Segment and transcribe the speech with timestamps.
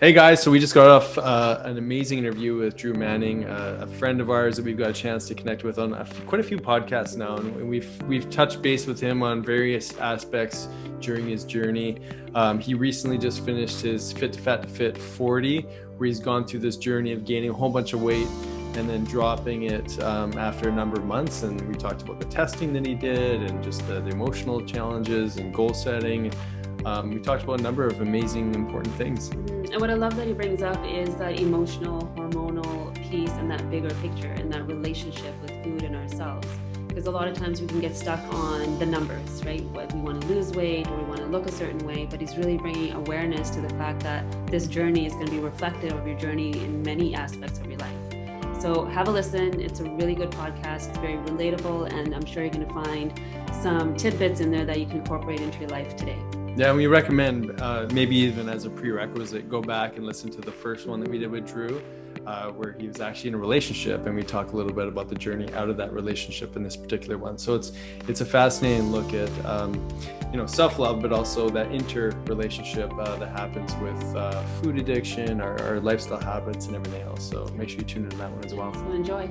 [0.00, 3.80] Hey guys, so we just got off uh, an amazing interview with Drew Manning, uh,
[3.80, 5.92] a friend of ours that we've got a chance to connect with on
[6.24, 10.68] quite a few podcasts now, and we've we've touched base with him on various aspects
[11.00, 11.98] during his journey.
[12.36, 15.62] Um, he recently just finished his Fit to Fat to Fit 40,
[15.96, 18.28] where he's gone through this journey of gaining a whole bunch of weight
[18.76, 21.42] and then dropping it um, after a number of months.
[21.42, 25.38] And we talked about the testing that he did and just the, the emotional challenges
[25.38, 26.30] and goal setting.
[26.88, 29.28] Um, we talked about a number of amazing, important things.
[29.28, 29.72] Mm-hmm.
[29.72, 33.70] And what I love that he brings up is that emotional, hormonal piece and that
[33.70, 36.48] bigger picture and that relationship with food and ourselves.
[36.86, 39.62] Because a lot of times we can get stuck on the numbers, right?
[39.64, 42.22] What we want to lose weight or we want to look a certain way, but
[42.22, 45.92] he's really bringing awareness to the fact that this journey is going to be reflective
[45.92, 48.62] of your journey in many aspects of your life.
[48.62, 49.60] So have a listen.
[49.60, 50.88] It's a really good podcast.
[50.88, 53.12] It's very relatable, and I'm sure you're going to find
[53.62, 56.18] some tidbits in there that you can incorporate into your life today.
[56.58, 60.50] Yeah, we recommend uh, maybe even as a prerequisite, go back and listen to the
[60.50, 61.80] first one that we did with Drew,
[62.26, 65.08] uh, where he was actually in a relationship, and we talk a little bit about
[65.08, 67.38] the journey out of that relationship in this particular one.
[67.38, 67.70] So it's
[68.08, 69.74] it's a fascinating look at um,
[70.32, 75.40] you know self love, but also that interrelationship uh, that happens with uh, food addiction,
[75.40, 77.30] our, our, lifestyle habits, and everything else.
[77.30, 78.74] So make sure you tune in to that one as well.
[78.74, 79.30] So enjoy.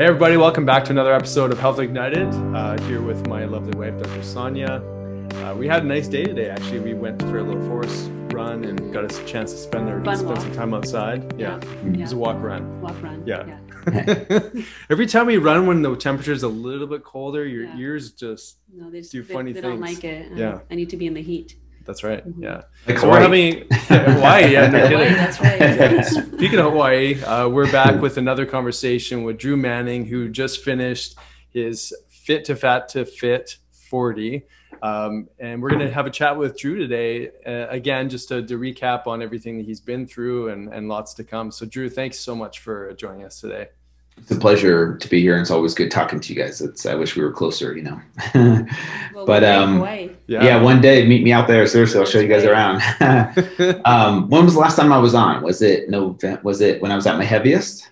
[0.00, 2.28] Hey, everybody, welcome back to another episode of Health Ignited.
[2.56, 4.22] Uh, here with my lovely wife, Dr.
[4.22, 4.76] Sonia.
[5.34, 6.80] Uh, we had a nice day today, actually.
[6.80, 10.40] We went for a little forest run and got a chance to spend, spend walk.
[10.40, 11.38] some time outside.
[11.38, 11.60] Yeah.
[11.62, 11.90] yeah.
[11.90, 12.80] It was a walk run.
[12.80, 13.22] Walk run.
[13.26, 13.58] Yeah.
[13.92, 14.40] yeah.
[14.88, 17.76] Every time we run when the temperature is a little bit colder, your yeah.
[17.76, 20.00] ears just, no, they just do funny they, they things.
[20.00, 20.38] They don't like it.
[20.38, 20.60] Yeah.
[20.70, 21.56] I need to be in the heat.
[21.84, 22.26] That's right.
[22.26, 22.42] Mm-hmm.
[22.42, 22.62] Yeah.
[22.86, 24.52] Like so we're having Hawaii.
[24.52, 25.60] Yeah, no Hawaii, that's right.
[25.60, 26.02] yeah.
[26.36, 31.16] Speaking of Hawaii, uh, we're back with another conversation with Drew Manning, who just finished
[31.50, 34.46] his Fit to Fat to Fit 40.
[34.82, 38.46] Um, and we're going to have a chat with Drew today, uh, again, just to,
[38.46, 41.50] to, recap on everything that he's been through and, and lots to come.
[41.50, 43.68] So, Drew, thanks so much for joining us today.
[44.20, 46.60] It's a pleasure to be here, and it's always good talking to you guys.
[46.60, 48.00] It's I wish we were closer, you know.
[49.14, 49.82] well, but um,
[50.26, 50.44] yeah.
[50.44, 51.66] yeah, one day meet me out there.
[51.66, 52.82] Seriously, I'll show you guys around.
[53.84, 55.42] um, when was the last time I was on?
[55.42, 56.16] Was it no?
[56.42, 57.90] Was it when I was at my heaviest?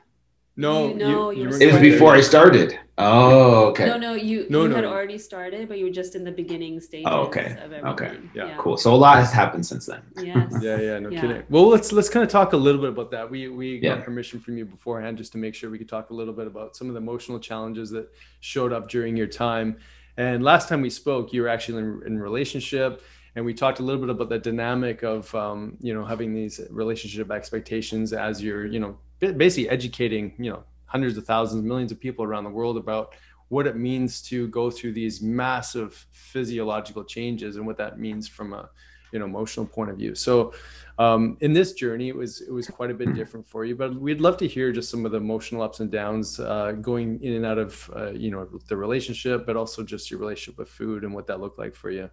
[0.57, 2.79] No, no, you, you it was before I started.
[3.01, 3.87] Oh, okay.
[3.87, 4.75] No, no, you no, you no.
[4.75, 7.07] had already started, but you were just in the beginning stages.
[7.09, 7.57] Oh, okay.
[7.85, 8.19] okay.
[8.35, 8.47] Yeah.
[8.47, 8.57] yeah.
[8.59, 8.77] Cool.
[8.77, 10.03] So a lot has happened since then.
[10.17, 10.53] Yes.
[10.61, 11.21] yeah, yeah, no yeah.
[11.21, 11.43] kidding.
[11.49, 13.31] Well, let's let's kind of talk a little bit about that.
[13.31, 14.05] We we got yeah.
[14.05, 16.77] permission from you beforehand just to make sure we could talk a little bit about
[16.77, 18.09] some of the emotional challenges that
[18.41, 19.79] showed up during your time.
[20.17, 23.03] And last time we spoke, you were actually in, in relationship
[23.37, 26.61] and we talked a little bit about the dynamic of um, you know having these
[26.71, 32.01] relationship expectations as you're you know basically educating you know hundreds of thousands millions of
[32.01, 33.15] people around the world about
[33.49, 38.53] what it means to go through these massive physiological changes and what that means from
[38.53, 38.69] a
[39.13, 40.15] you know emotional point of view.
[40.15, 40.53] So
[40.99, 43.95] um, in this journey it was it was quite a bit different for you but
[43.95, 47.35] we'd love to hear just some of the emotional ups and downs uh, going in
[47.35, 51.05] and out of uh, you know the relationship but also just your relationship with food
[51.05, 52.11] and what that looked like for you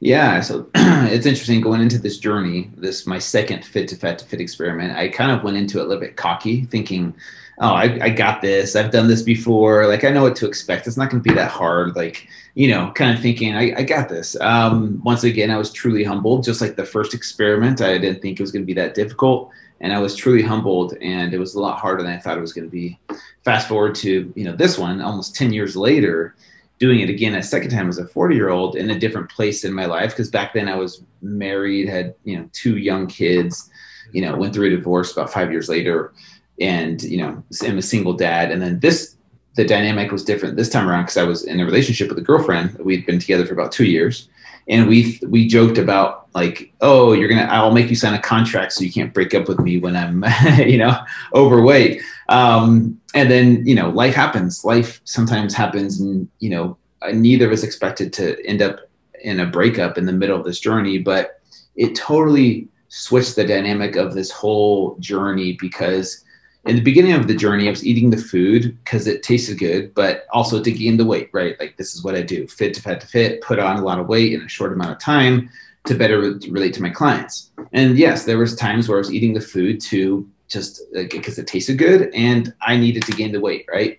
[0.00, 4.24] yeah, so it's interesting going into this journey, this my second fit to fat to
[4.24, 4.96] fit experiment.
[4.96, 7.14] I kind of went into it a little bit cocky, thinking,
[7.58, 8.76] "Oh, I, I got this.
[8.76, 9.86] I've done this before.
[9.86, 10.86] Like I know what to expect.
[10.86, 13.82] It's not going to be that hard." Like you know, kind of thinking, "I, I
[13.82, 16.44] got this." Um, once again, I was truly humbled.
[16.44, 19.50] Just like the first experiment, I didn't think it was going to be that difficult,
[19.80, 20.94] and I was truly humbled.
[21.00, 22.98] And it was a lot harder than I thought it was going to be.
[23.44, 26.34] Fast forward to you know this one, almost ten years later
[26.78, 29.64] doing it again a second time as a 40 year old in a different place
[29.64, 33.70] in my life because back then i was married had you know two young kids
[34.12, 36.12] you know went through a divorce about five years later
[36.60, 38.50] and you know i'm a single dad.
[38.50, 39.16] And then this
[39.54, 42.22] the dynamic was different this time around because i was in a relationship with a
[42.22, 42.78] girlfriend.
[42.78, 44.28] We'd been together for about two years
[44.68, 48.72] and we we joked about like oh you're gonna i'll make you sign a contract
[48.72, 50.24] so you can't break up with me when i'm
[50.58, 50.96] you know
[51.34, 52.02] overweight.
[52.28, 54.64] Um, and then you know life happens.
[54.64, 56.76] Life sometimes happens and you know
[57.12, 58.80] neither of us expected to end up
[59.22, 61.40] in a breakup in the middle of this journey but
[61.74, 66.24] it totally switched the dynamic of this whole journey because
[66.66, 69.94] in the beginning of the journey, I was eating the food because it tasted good,
[69.94, 71.58] but also to gain the weight, right?
[71.60, 74.00] Like this is what I do: fit to fat to fit, put on a lot
[74.00, 75.48] of weight in a short amount of time
[75.86, 77.50] to better re- relate to my clients.
[77.72, 81.46] And yes, there was times where I was eating the food to just because it
[81.46, 83.98] tasted good, and I needed to gain the weight, right?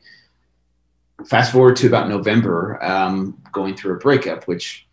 [1.26, 4.88] Fast forward to about November, um, going through a breakup, which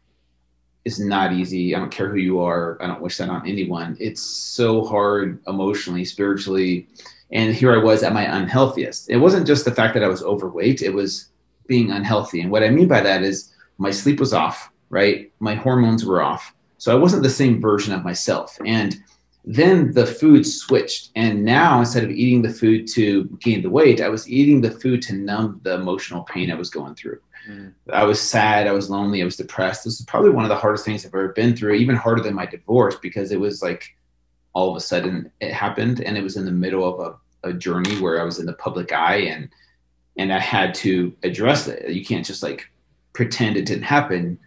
[0.85, 1.75] is not easy.
[1.75, 2.79] I don't care who you are.
[2.81, 3.97] I don't wish that on anyone.
[4.01, 6.89] It's so hard emotionally, spiritually
[7.33, 9.11] and here I was at my unhealthiest.
[9.11, 11.31] It wasn't just the fact that I was overweight, it was
[11.67, 12.41] being unhealthy.
[12.41, 15.33] And what I mean by that is my sleep was off, right?
[15.41, 16.55] My hormones were off.
[16.79, 18.59] So I wasn't the same version of myself.
[18.67, 18.97] And
[19.45, 21.11] then the food switched.
[21.17, 24.71] And now instead of eating the food to gain the weight, I was eating the
[24.71, 27.21] food to numb the emotional pain I was going through.
[27.49, 27.73] Mm.
[27.93, 29.85] I was sad, I was lonely, I was depressed.
[29.85, 32.35] This is probably one of the hardest things I've ever been through, even harder than
[32.35, 33.95] my divorce because it was like
[34.55, 37.01] all of a sudden it happened and it was in the middle of
[37.45, 39.49] a, a journey where I was in the public eye and
[40.17, 41.91] and I had to address it.
[41.91, 42.71] You can't just like
[43.13, 44.39] pretend it didn't happen.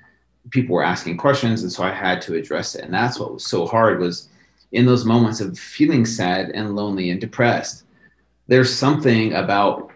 [0.49, 2.85] People were asking questions and so I had to address it.
[2.85, 4.29] And that's what was so hard was
[4.71, 7.83] in those moments of feeling sad and lonely and depressed.
[8.47, 9.91] There's something about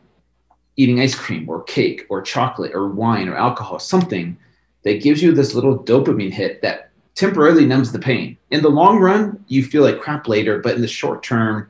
[0.75, 4.37] eating ice cream or cake or chocolate or wine or alcohol, something
[4.83, 8.37] that gives you this little dopamine hit that temporarily numbs the pain.
[8.51, 11.69] In the long run, you feel like crap later, but in the short term,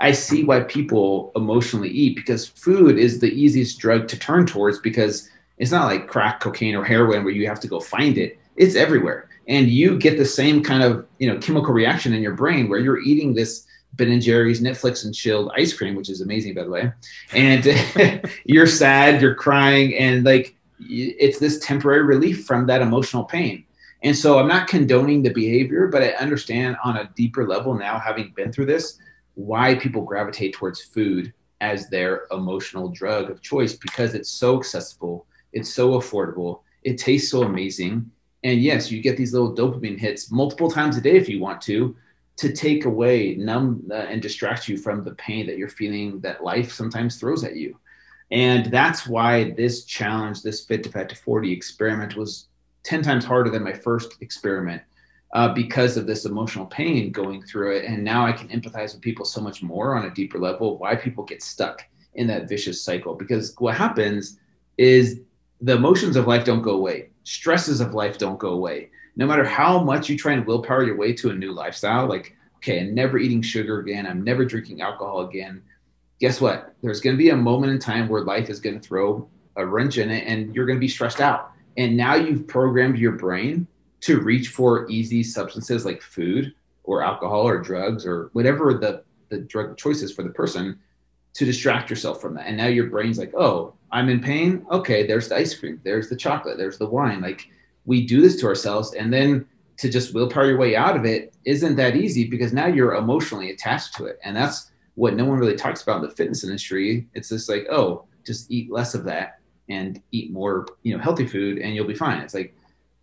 [0.00, 4.78] I see why people emotionally eat because food is the easiest drug to turn towards
[4.78, 5.28] because
[5.58, 8.38] it's not like crack cocaine or heroin where you have to go find it.
[8.56, 9.28] It's everywhere.
[9.46, 12.80] And you get the same kind of, you know, chemical reaction in your brain where
[12.80, 16.64] you're eating this Ben and Jerry's Netflix and chilled ice cream, which is amazing by
[16.64, 16.92] the way.
[17.32, 23.64] And you're sad, you're crying and like it's this temporary relief from that emotional pain.
[24.04, 27.98] And so I'm not condoning the behavior, but I understand on a deeper level now,
[27.98, 28.98] having been through this,
[29.32, 35.26] why people gravitate towards food as their emotional drug of choice because it's so accessible,
[35.54, 38.10] it's so affordable, it tastes so amazing.
[38.42, 41.62] And yes, you get these little dopamine hits multiple times a day if you want
[41.62, 41.96] to,
[42.36, 46.44] to take away, numb, uh, and distract you from the pain that you're feeling that
[46.44, 47.78] life sometimes throws at you.
[48.30, 52.48] And that's why this challenge, this Fit to Fat to 40 experiment was
[52.84, 54.82] 10 times harder than my first experiment
[55.34, 57.84] uh, because of this emotional pain going through it.
[57.84, 60.94] And now I can empathize with people so much more on a deeper level why
[60.94, 61.82] people get stuck
[62.14, 63.14] in that vicious cycle.
[63.14, 64.38] Because what happens
[64.78, 65.20] is
[65.60, 68.90] the emotions of life don't go away, stresses of life don't go away.
[69.16, 72.36] No matter how much you try and willpower your way to a new lifestyle, like,
[72.56, 75.62] okay, I'm never eating sugar again, I'm never drinking alcohol again.
[76.20, 76.74] Guess what?
[76.82, 79.66] There's going to be a moment in time where life is going to throw a
[79.66, 83.12] wrench in it and you're going to be stressed out and now you've programmed your
[83.12, 83.66] brain
[84.00, 86.54] to reach for easy substances like food
[86.84, 90.78] or alcohol or drugs or whatever the, the drug choice is for the person
[91.32, 92.46] to distract yourself from that.
[92.46, 94.64] And now your brain's like, oh, I'm in pain.
[94.70, 97.20] Okay, there's the ice cream, there's the chocolate, there's the wine.
[97.20, 97.48] Like
[97.86, 98.94] we do this to ourselves.
[98.94, 99.46] And then
[99.78, 103.50] to just willpower your way out of it isn't that easy because now you're emotionally
[103.50, 104.20] attached to it.
[104.22, 107.08] And that's what no one really talks about in the fitness industry.
[107.14, 111.26] It's just like, oh, just eat less of that and eat more, you know, healthy
[111.26, 112.20] food and you'll be fine.
[112.20, 112.56] It's like,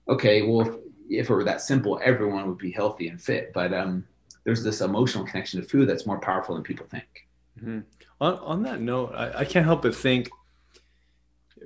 [0.08, 0.76] okay, well, if,
[1.10, 3.52] if it were that simple, everyone would be healthy and fit.
[3.54, 4.06] But um,
[4.44, 7.28] there's this emotional connection to food that's more powerful than people think.
[7.60, 7.80] Mm-hmm.
[8.20, 10.30] On, on that note, I, I can't help but think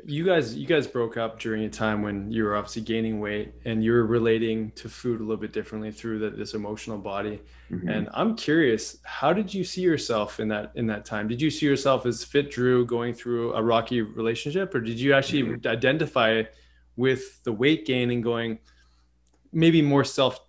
[0.03, 3.53] you guys you guys broke up during a time when you were obviously gaining weight
[3.63, 7.39] and you were relating to food a little bit differently through the, this emotional body
[7.71, 7.87] mm-hmm.
[7.87, 11.49] and i'm curious how did you see yourself in that in that time did you
[11.49, 15.67] see yourself as fit drew going through a rocky relationship or did you actually mm-hmm.
[15.67, 16.43] identify
[16.97, 18.59] with the weight gain and going
[19.53, 20.41] maybe more self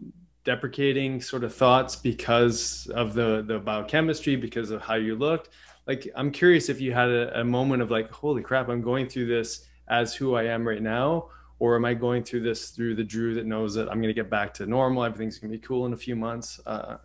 [0.44, 5.50] deprecating sort of thoughts because of the the biochemistry because of how you looked
[5.86, 9.08] like i'm curious if you had a, a, moment of like holy crap i'm going
[9.08, 11.28] through this as who i am right now
[11.58, 14.14] or am i going through this through the drew that knows that i'm going to
[14.14, 16.96] get back to normal everything's going to be cool in a few months uh,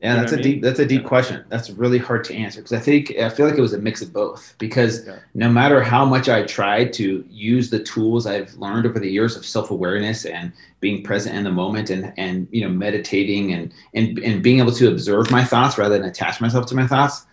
[0.00, 0.42] yeah that's a mean?
[0.42, 1.08] deep that's a deep yeah.
[1.08, 3.78] question that's really hard to answer because i think i feel like it was a
[3.78, 5.18] mix of both because yeah.
[5.34, 9.36] no matter how much i tried to use the tools i've learned over the years
[9.36, 14.18] of self-awareness and being present in the moment and and you know meditating and and,
[14.18, 17.24] and being able to observe my thoughts rather than attach myself to my thoughts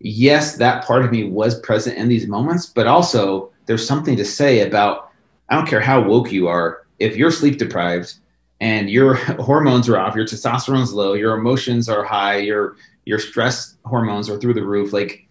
[0.00, 4.24] yes, that part of me was present in these moments, but also there's something to
[4.24, 5.10] say about
[5.48, 8.14] I don't care how woke you are, if you're sleep deprived
[8.60, 13.76] and your hormones are off, your testosterone's low, your emotions are high, your your stress
[13.86, 15.26] hormones are through the roof, like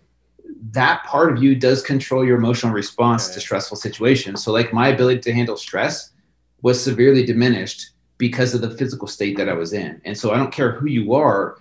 [0.71, 4.43] that part of you does control your emotional response to stressful situations.
[4.43, 6.11] So like my ability to handle stress
[6.63, 10.01] was severely diminished because of the physical state that I was in.
[10.05, 11.57] And so I don't care who you are,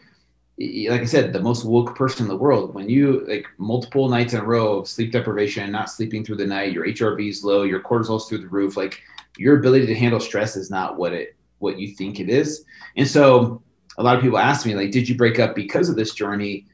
[0.59, 2.75] like I said, the most woke person in the world.
[2.75, 6.47] When you like multiple nights in a row of sleep deprivation, not sleeping through the
[6.47, 9.03] night, your HRV is low, your cortisol's through the roof, like
[9.37, 12.65] your ability to handle stress is not what it what you think it is.
[12.97, 13.63] And so
[13.99, 16.67] a lot of people ask me, like, did you break up because of this journey?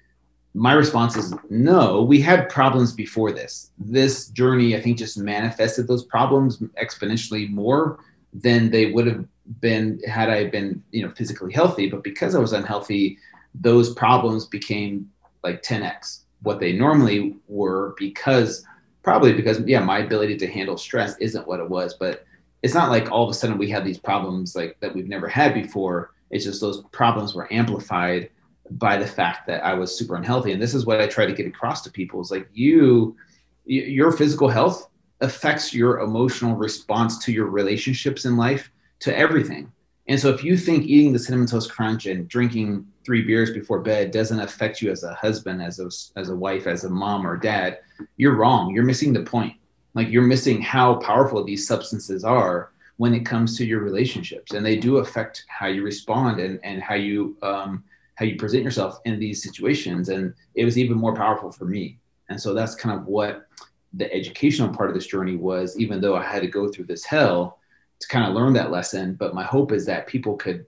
[0.55, 3.71] My response is no, we had problems before this.
[3.79, 7.99] This journey, I think, just manifested those problems exponentially more
[8.33, 9.25] than they would have
[9.61, 11.89] been had I been, you know, physically healthy.
[11.89, 13.19] But because I was unhealthy,
[13.54, 15.11] those problems became
[15.42, 18.64] like 10x what they normally were because
[19.02, 21.94] probably because yeah my ability to handle stress isn't what it was.
[21.94, 22.25] But
[22.62, 25.28] it's not like all of a sudden we have these problems like that we've never
[25.28, 26.12] had before.
[26.30, 28.30] It's just those problems were amplified
[28.73, 30.52] by the fact that i was super unhealthy.
[30.52, 32.21] And this is what i try to get across to people.
[32.21, 33.16] Is like you
[33.64, 34.88] your physical health
[35.21, 39.71] affects your emotional response to your relationships in life to everything
[40.09, 43.80] and so if you think eating the cinnamon toast crunch and drinking three beers before
[43.80, 47.26] bed doesn't affect you as a husband, as a, as a wife, as a mom
[47.26, 47.78] or dad,
[48.16, 48.75] you're wrong.
[48.75, 49.54] You're missing the point.
[49.94, 54.64] Like you're missing how powerful these substances are when it comes to your relationships, and
[54.64, 59.00] they do affect how you respond and and how you um, how you present yourself
[59.04, 60.09] in these situations.
[60.09, 61.99] And it was even more powerful for me.
[62.28, 63.47] And so that's kind of what
[63.92, 65.78] the educational part of this journey was.
[65.78, 67.59] Even though I had to go through this hell
[68.02, 70.66] to kind of learn that lesson, but my hope is that people could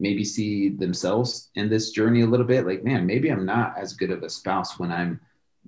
[0.00, 3.92] maybe see themselves in this journey a little bit like man maybe i'm not as
[3.92, 5.20] good of a spouse when i'm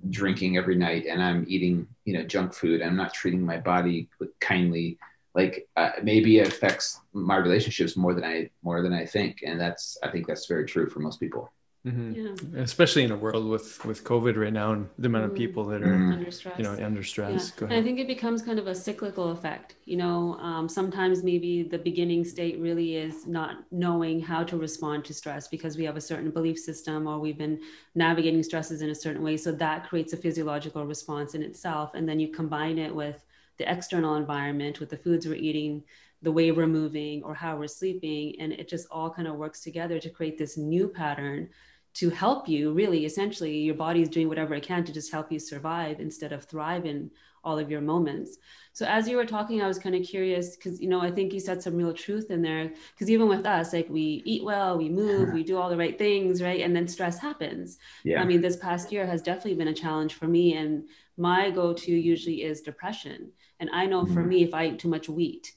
[0.09, 4.09] drinking every night and i'm eating you know junk food i'm not treating my body
[4.39, 4.97] kindly.
[5.35, 9.59] Like uh, maybe it affects my relationships more than i more than i think and
[9.59, 11.51] that's i think that's very true for most people
[11.85, 12.55] Mm-hmm.
[12.55, 12.61] Yeah.
[12.61, 15.37] Especially in a world with with COVID right now and the amount of mm-hmm.
[15.37, 16.13] people that are mm-hmm.
[16.13, 16.57] under stress.
[16.57, 17.51] You know, under stress.
[17.59, 17.65] Yeah.
[17.65, 19.75] And I think it becomes kind of a cyclical effect.
[19.83, 25.03] You know, um, sometimes maybe the beginning state really is not knowing how to respond
[25.05, 27.59] to stress because we have a certain belief system or we've been
[27.95, 29.35] navigating stresses in a certain way.
[29.35, 33.25] So that creates a physiological response in itself, and then you combine it with
[33.57, 35.83] the external environment, with the foods we're eating,
[36.21, 39.59] the way we're moving, or how we're sleeping, and it just all kind of works
[39.59, 41.49] together to create this new pattern
[41.93, 45.31] to help you really essentially your body is doing whatever it can to just help
[45.31, 47.09] you survive instead of thrive in
[47.43, 48.37] all of your moments
[48.71, 51.33] so as you were talking i was kind of curious because you know i think
[51.33, 54.77] you said some real truth in there because even with us like we eat well
[54.77, 58.21] we move we do all the right things right and then stress happens yeah.
[58.21, 60.83] i mean this past year has definitely been a challenge for me and
[61.17, 64.29] my go-to usually is depression and i know for mm-hmm.
[64.29, 65.53] me if i eat too much wheat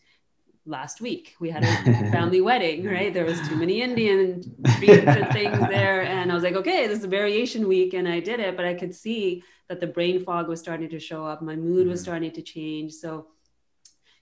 [0.66, 1.66] last week we had a
[2.10, 6.86] family wedding right there was too many indian things there and i was like okay
[6.86, 9.86] this is a variation week and i did it but i could see that the
[9.86, 12.04] brain fog was starting to show up my mood was mm-hmm.
[12.04, 13.26] starting to change so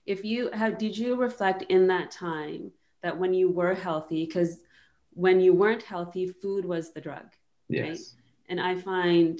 [0.05, 2.71] if you have did you reflect in that time
[3.01, 4.59] that when you were healthy because
[5.13, 7.25] when you weren't healthy food was the drug
[7.69, 7.87] yes.
[7.87, 7.99] right
[8.49, 9.39] and i find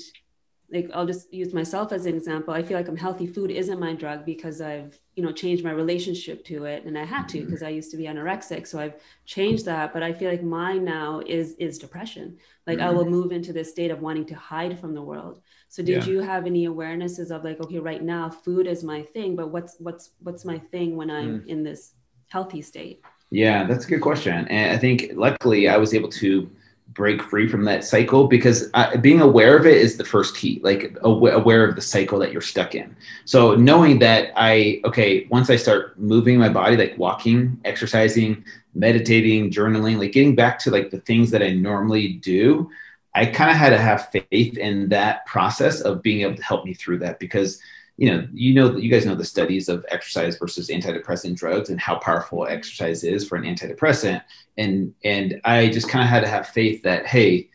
[0.72, 2.54] like I'll just use myself as an example.
[2.54, 3.28] I feel like I'm healthy.
[3.28, 6.86] Food isn't my drug because I've, you know, changed my relationship to it.
[6.86, 7.68] And I had to because mm-hmm.
[7.68, 8.66] I used to be anorexic.
[8.66, 8.96] So I've
[9.26, 9.94] changed that.
[9.94, 12.38] But I feel like mine now is is depression.
[12.66, 12.88] Like mm-hmm.
[12.88, 15.42] I will move into this state of wanting to hide from the world.
[15.70, 16.14] So did yeah.
[16.14, 19.76] you have any awarenesses of like, okay, right now food is my thing, but what's
[19.80, 21.48] what's what's my thing when I'm mm.
[21.48, 21.94] in this
[22.30, 23.02] healthy state?
[23.30, 24.48] Yeah, that's a good question.
[24.48, 26.50] And I think luckily I was able to
[26.90, 30.62] break free from that cycle because uh, being aware of it is the first key
[30.64, 32.96] like aw- aware of the cycle that you're stuck in.
[33.26, 39.52] So knowing that i okay once i start moving my body like walking exercising meditating
[39.52, 42.70] journaling like getting back to like the things that i normally do
[43.14, 46.66] i kind of had to have faith in that process of being able to help
[46.66, 47.60] me through that because
[47.98, 51.80] you know, you know, you guys know the studies of exercise versus antidepressant drugs and
[51.80, 54.22] how powerful exercise is for an antidepressant.
[54.58, 57.50] And and I just kind of had to have faith that hey,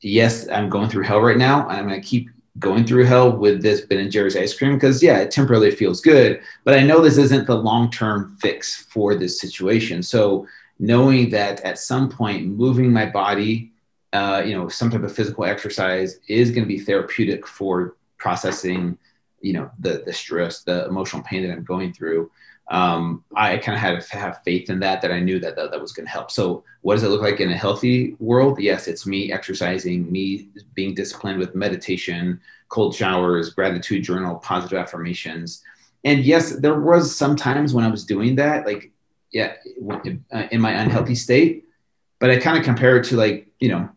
[0.00, 1.66] yes, I'm going through hell right now.
[1.68, 5.18] I'm gonna keep going through hell with this Ben and Jerry's ice cream because yeah,
[5.18, 9.40] it temporarily feels good, but I know this isn't the long term fix for this
[9.40, 10.02] situation.
[10.02, 10.46] So
[10.78, 13.72] knowing that at some point, moving my body,
[14.12, 18.96] uh, you know, some type of physical exercise is going to be therapeutic for processing
[19.40, 22.30] you know the the stress the emotional pain that i'm going through
[22.68, 25.70] um, i kind of had to have faith in that that i knew that that,
[25.70, 26.30] that was going to help.
[26.30, 28.60] So what does it look like in a healthy world?
[28.60, 35.62] Yes it's me exercising me being disciplined with meditation cold showers gratitude journal positive affirmations.
[36.04, 38.90] And yes there was some times when i was doing that like
[39.32, 39.54] yeah
[40.50, 41.64] in my unhealthy state
[42.18, 43.88] but i kind of compare it to like you know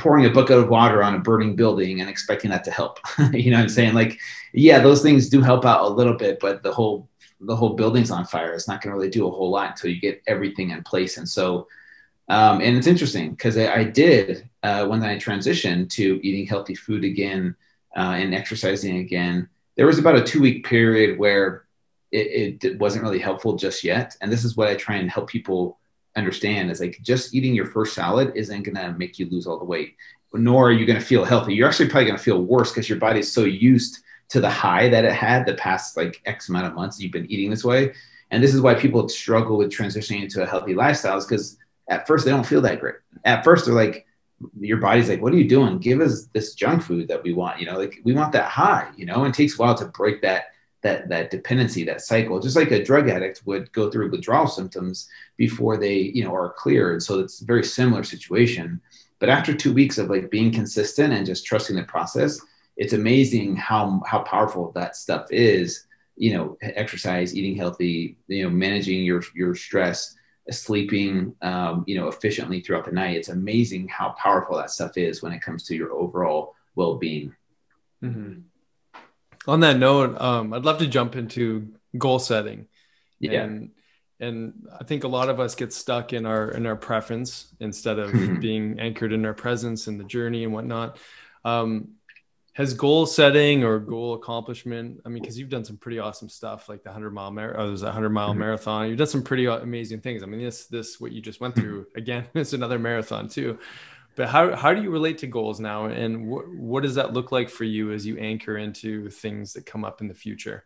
[0.00, 2.98] pouring a bucket of water on a burning building and expecting that to help.
[3.32, 3.94] you know what I'm saying?
[3.94, 4.18] Like,
[4.52, 7.08] yeah, those things do help out a little bit, but the whole
[7.40, 8.52] the whole building's on fire.
[8.52, 11.16] It's not going to really do a whole lot until you get everything in place.
[11.16, 11.68] And so,
[12.28, 16.76] Um, and it's interesting because I, I, did uh, when I transitioned to eating healthy
[16.76, 17.56] food again
[17.96, 19.48] uh, and exercising again.
[19.76, 21.64] There was about a two week period where
[22.12, 24.16] it, it wasn't really helpful just yet.
[24.20, 25.79] And this is what I try and help people
[26.20, 29.58] understand is like just eating your first salad isn't going to make you lose all
[29.58, 29.96] the weight,
[30.32, 31.54] nor are you going to feel healthy.
[31.54, 33.98] You're actually probably going to feel worse because your body is so used
[34.28, 37.30] to the high that it had the past like X amount of months you've been
[37.30, 37.92] eating this way.
[38.30, 41.58] And this is why people struggle with transitioning into a healthy lifestyle is because
[41.88, 42.94] at first they don't feel that great.
[43.24, 44.06] At first they're like,
[44.58, 45.78] your body's like, what are you doing?
[45.78, 47.60] Give us this junk food that we want.
[47.60, 49.86] You know, like we want that high, you know, and it takes a while to
[49.86, 50.44] break that
[50.82, 55.08] that that dependency that cycle just like a drug addict would go through withdrawal symptoms
[55.36, 58.80] before they you know are cleared so it's a very similar situation.
[59.18, 62.40] But after two weeks of like being consistent and just trusting the process
[62.76, 68.50] it's amazing how how powerful that stuff is you know exercise eating healthy you know
[68.50, 70.16] managing your your stress
[70.50, 73.16] sleeping um, you know efficiently throughout the night.
[73.16, 77.34] It's amazing how powerful that stuff is when it comes to your overall well-being.
[78.02, 78.40] Mm-hmm
[79.46, 82.66] on that note, um, I'd love to jump into goal setting.
[83.18, 83.42] Yeah.
[83.42, 83.70] And,
[84.18, 87.98] and I think a lot of us get stuck in our in our preference instead
[87.98, 90.98] of being anchored in our presence and the journey and whatnot.
[91.44, 91.92] Um,
[92.52, 95.00] has goal setting or goal accomplishment?
[95.06, 97.62] I mean, because you've done some pretty awesome stuff, like the hundred mile marathon.
[97.62, 98.40] Oh, there's a hundred mile mm-hmm.
[98.40, 98.88] marathon.
[98.88, 100.22] You've done some pretty amazing things.
[100.22, 102.26] I mean, this this what you just went through again.
[102.34, 103.58] It's another marathon too.
[104.16, 105.86] But how, how do you relate to goals now?
[105.86, 109.66] And wh- what does that look like for you as you anchor into things that
[109.66, 110.64] come up in the future?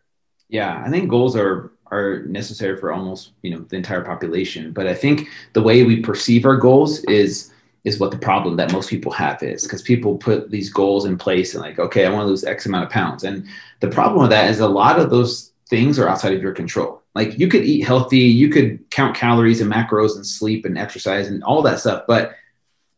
[0.49, 4.71] Yeah, I think goals are are necessary for almost you know the entire population.
[4.73, 7.51] But I think the way we perceive our goals is
[7.83, 11.17] is what the problem that most people have is because people put these goals in
[11.17, 13.23] place and like, okay, I want to lose X amount of pounds.
[13.23, 13.45] And
[13.79, 17.03] the problem with that is a lot of those things are outside of your control.
[17.13, 21.27] Like you could eat healthy, you could count calories and macros and sleep and exercise
[21.27, 22.33] and all that stuff, but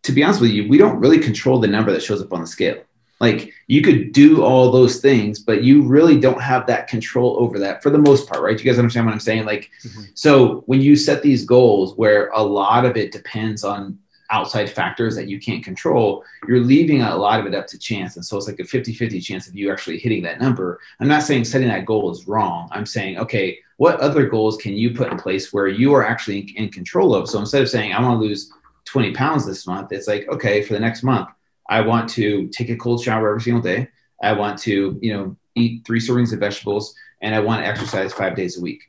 [0.04, 2.42] to be honest with you, we don't really control the number that shows up on
[2.42, 2.82] the scale.
[3.20, 7.58] Like you could do all those things, but you really don't have that control over
[7.60, 8.58] that for the most part, right?
[8.58, 9.46] You guys understand what I'm saying?
[9.46, 10.04] Like, mm-hmm.
[10.14, 13.98] so when you set these goals where a lot of it depends on
[14.30, 18.18] outside factors that you can't control, you're leaving a lot of it up to chance.
[18.18, 20.80] And so it's like a 50 50 chance of you actually hitting that number.
[21.00, 22.70] I'm not saying setting that goal is wrong.
[22.72, 26.40] I'm saying, okay, what other goals can you put in place where you are actually
[26.56, 27.30] in control of?
[27.30, 28.52] So instead of saying, I want to lose
[28.88, 31.30] 20 pounds this month, it's like, okay, for the next month,
[31.70, 33.90] I want to take a cold shower every single day.
[34.22, 38.14] I want to, you know, eat three servings of vegetables and I want to exercise
[38.14, 38.84] five days a week.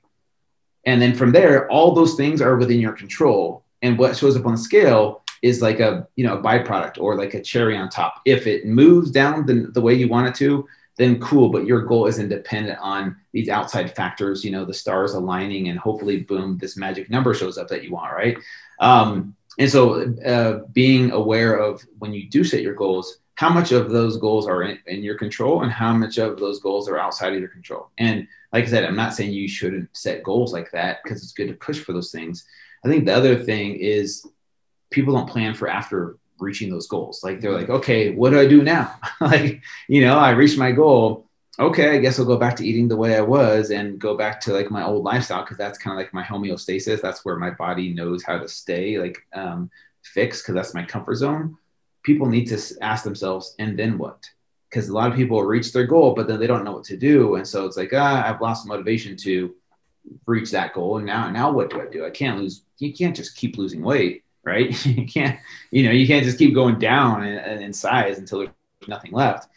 [0.85, 3.65] And then from there, all those things are within your control.
[3.83, 7.17] And what shows up on the scale is like a, you know, a byproduct or
[7.17, 8.21] like a cherry on top.
[8.25, 11.49] If it moves down the, the way you want it to, then cool.
[11.49, 15.79] But your goal isn't dependent on these outside factors, you know, the stars aligning and
[15.79, 18.37] hopefully, boom, this magic number shows up that you want, right?
[18.81, 23.73] Um, and so, uh, being aware of when you do set your goals, how much
[23.73, 26.99] of those goals are in, in, your control and how much of those goals are
[26.99, 27.91] outside of your control.
[27.99, 31.33] And like I said, I'm not saying you shouldn't set goals like that because it's
[31.33, 32.45] good to push for those things.
[32.85, 34.27] I think the other thing is
[34.91, 37.23] people don't plan for after reaching those goals.
[37.23, 38.99] Like they're like, okay, what do I do now?
[39.21, 41.28] like, you know, I reached my goal
[41.61, 44.41] okay, I guess I'll go back to eating the way I was and go back
[44.43, 47.01] to like my old lifestyle because that's kind of like my homeostasis.
[47.01, 49.71] That's where my body knows how to stay like um,
[50.03, 51.57] fixed because that's my comfort zone.
[52.05, 54.29] People need to ask themselves, and then what?
[54.71, 56.97] Because a lot of people reach their goal, but then they don't know what to
[56.97, 59.55] do, and so it's like, ah, I've lost motivation to
[60.27, 62.07] reach that goal, and now, now what do I do?
[62.07, 62.63] I can't lose.
[62.79, 64.87] You can't just keep losing weight, right?
[64.87, 65.39] you can't,
[65.73, 68.51] you know, you can't just keep going down in, in size until there's
[68.87, 69.49] nothing left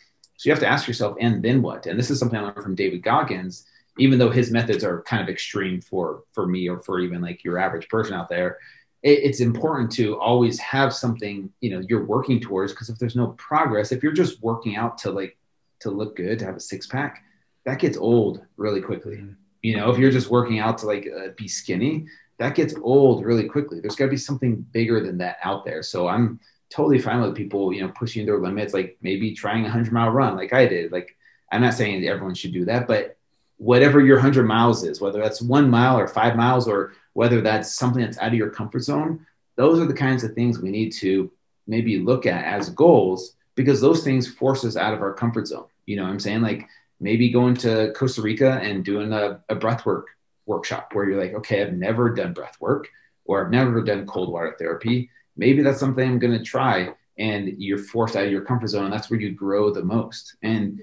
[0.42, 1.86] so you have to ask yourself, and then what?
[1.86, 3.68] And this is something I learned from David Goggins.
[4.00, 7.44] Even though his methods are kind of extreme for for me or for even like
[7.44, 8.58] your average person out there,
[9.04, 12.72] it, it's important to always have something you know you're working towards.
[12.72, 15.38] Because if there's no progress, if you're just working out to like
[15.82, 17.24] to look good, to have a six pack,
[17.66, 19.18] that gets old really quickly.
[19.18, 19.34] Mm-hmm.
[19.62, 22.08] You know, if you're just working out to like uh, be skinny,
[22.40, 23.80] that gets old really quickly.
[23.80, 25.84] There's got to be something bigger than that out there.
[25.84, 26.40] So I'm
[26.72, 30.10] totally fine with people, you know, pushing their limits, like maybe trying a hundred mile
[30.10, 30.92] run, like I did.
[30.92, 31.16] Like
[31.52, 33.18] I'm not saying everyone should do that, but
[33.58, 37.76] whatever your hundred miles is, whether that's one mile or five miles, or whether that's
[37.76, 40.92] something that's out of your comfort zone, those are the kinds of things we need
[40.94, 41.32] to
[41.68, 45.66] maybe look at as goals because those things force us out of our comfort zone.
[45.86, 46.42] You know what I'm saying?
[46.42, 46.68] Like
[47.00, 50.08] maybe going to Costa Rica and doing a, a breath work
[50.46, 52.88] workshop where you're like, okay, I've never done breath work
[53.26, 56.94] or I've never done cold water therapy maybe that's something I'm going to try.
[57.17, 58.86] And you're forced out of your comfort zone.
[58.86, 60.36] And that's where you grow the most.
[60.44, 60.82] And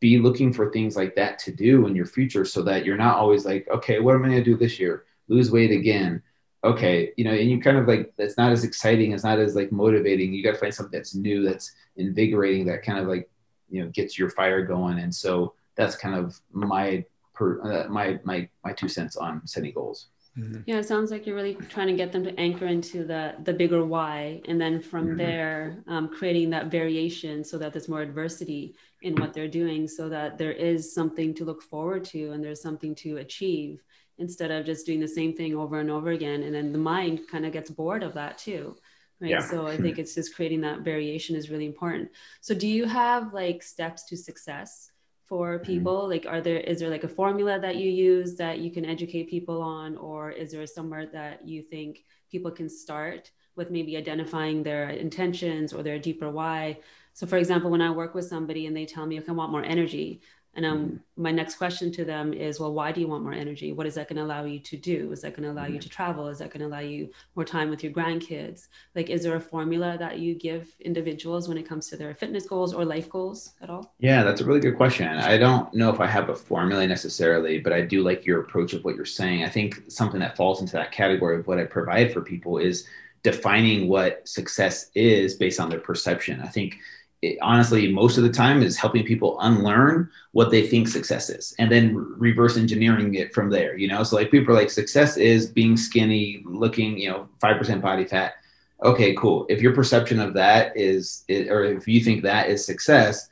[0.00, 3.16] be looking for things like that to do in your future so that you're not
[3.16, 5.04] always like, okay, what am I going to do this year?
[5.28, 6.22] Lose weight again.
[6.64, 9.54] okay, you know, and you kind of like that's not as exciting, it's not as
[9.54, 10.32] like motivating.
[10.32, 13.28] You got to find something that's new, that's invigorating, that kind of like
[13.70, 14.98] you know gets your fire going.
[14.98, 17.04] And so that's kind of my
[17.34, 20.06] per uh, my my my two cents on setting goals.
[20.38, 20.62] Mm-hmm.
[20.66, 23.52] Yeah, it sounds like you're really trying to get them to anchor into the the
[23.52, 25.16] bigger why, and then from mm-hmm.
[25.16, 30.08] there, um, creating that variation so that there's more adversity in what they're doing, so
[30.08, 33.82] that there is something to look forward to and there's something to achieve
[34.18, 36.42] instead of just doing the same thing over and over again.
[36.42, 38.76] And then the mind kind of gets bored of that too.
[39.20, 39.30] Right.
[39.30, 39.40] Yeah.
[39.40, 42.10] So I think it's just creating that variation is really important.
[42.40, 44.90] So do you have like steps to success?
[45.26, 45.64] For mm-hmm.
[45.64, 46.10] people mm-hmm.
[46.10, 49.30] like are there is there like a formula that you use that you can educate
[49.30, 54.62] people on or is there somewhere that you think people can start with maybe identifying
[54.62, 56.78] their intentions or their deeper why
[57.12, 59.52] so for example when i work with somebody and they tell me okay, i want
[59.52, 60.20] more energy
[60.56, 61.22] and um, mm-hmm.
[61.22, 63.72] my next question to them is, well, why do you want more energy?
[63.72, 65.10] What is that going to allow you to do?
[65.10, 65.74] Is that going to allow mm-hmm.
[65.74, 66.28] you to travel?
[66.28, 68.68] Is that going to allow you more time with your grandkids?
[68.94, 72.46] Like, is there a formula that you give individuals when it comes to their fitness
[72.46, 73.94] goals or life goals at all?
[73.98, 75.08] Yeah, that's a really good question.
[75.08, 78.72] I don't know if I have a formula necessarily, but I do like your approach
[78.74, 79.44] of what you're saying.
[79.44, 82.86] I think something that falls into that category of what I provide for people is
[83.24, 86.40] defining what success is based on their perception.
[86.42, 86.78] I think
[87.24, 91.54] it, honestly, most of the time is helping people unlearn what they think success is
[91.58, 93.76] and then reverse engineering it from there.
[93.76, 97.80] You know, so like people are like, success is being skinny, looking, you know, 5%
[97.80, 98.34] body fat.
[98.82, 99.46] Okay, cool.
[99.48, 103.28] If your perception of that is, or if you think that is success,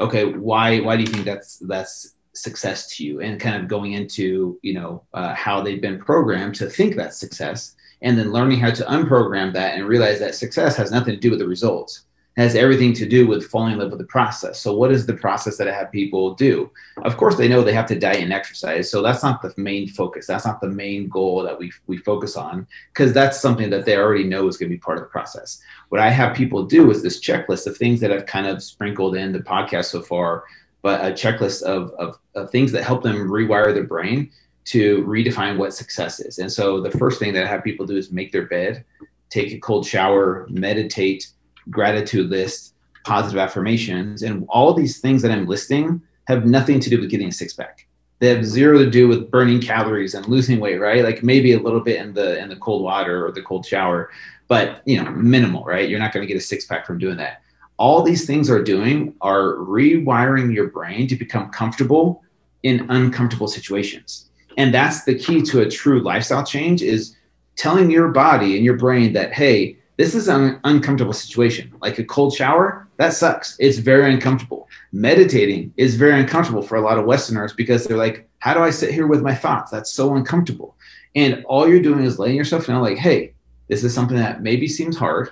[0.00, 3.20] okay, why, why do you think that's, that's success to you?
[3.20, 7.18] And kind of going into, you know, uh, how they've been programmed to think that's
[7.18, 11.20] success and then learning how to unprogram that and realize that success has nothing to
[11.20, 12.04] do with the results
[12.36, 14.60] has everything to do with falling in love with the process.
[14.60, 16.70] So, what is the process that I have people do?
[17.04, 18.90] Of course, they know they have to diet and exercise.
[18.90, 20.26] So, that's not the main focus.
[20.26, 23.96] That's not the main goal that we, we focus on because that's something that they
[23.96, 25.60] already know is going to be part of the process.
[25.90, 29.16] What I have people do is this checklist of things that I've kind of sprinkled
[29.16, 30.44] in the podcast so far,
[30.82, 34.30] but a checklist of, of, of things that help them rewire their brain
[34.64, 36.38] to redefine what success is.
[36.38, 38.84] And so, the first thing that I have people do is make their bed,
[39.30, 41.28] take a cold shower, meditate
[41.70, 42.74] gratitude list,
[43.04, 47.28] positive affirmations, and all these things that I'm listing have nothing to do with getting
[47.28, 47.86] a six pack.
[48.20, 51.04] They have zero to do with burning calories and losing weight, right?
[51.04, 54.10] Like maybe a little bit in the in the cold water or the cold shower,
[54.48, 55.88] but you know, minimal, right?
[55.88, 57.42] You're not going to get a six pack from doing that.
[57.76, 62.22] All these things are doing are rewiring your brain to become comfortable
[62.62, 64.30] in uncomfortable situations.
[64.56, 67.16] And that's the key to a true lifestyle change is
[67.56, 71.72] telling your body and your brain that hey, this is an uncomfortable situation.
[71.80, 73.56] Like a cold shower, that sucks.
[73.60, 74.68] It's very uncomfortable.
[74.92, 78.70] Meditating is very uncomfortable for a lot of Westerners because they're like, how do I
[78.70, 79.70] sit here with my thoughts?
[79.70, 80.76] That's so uncomfortable.
[81.14, 83.34] And all you're doing is letting yourself know, like, hey,
[83.68, 85.30] this is something that maybe seems hard,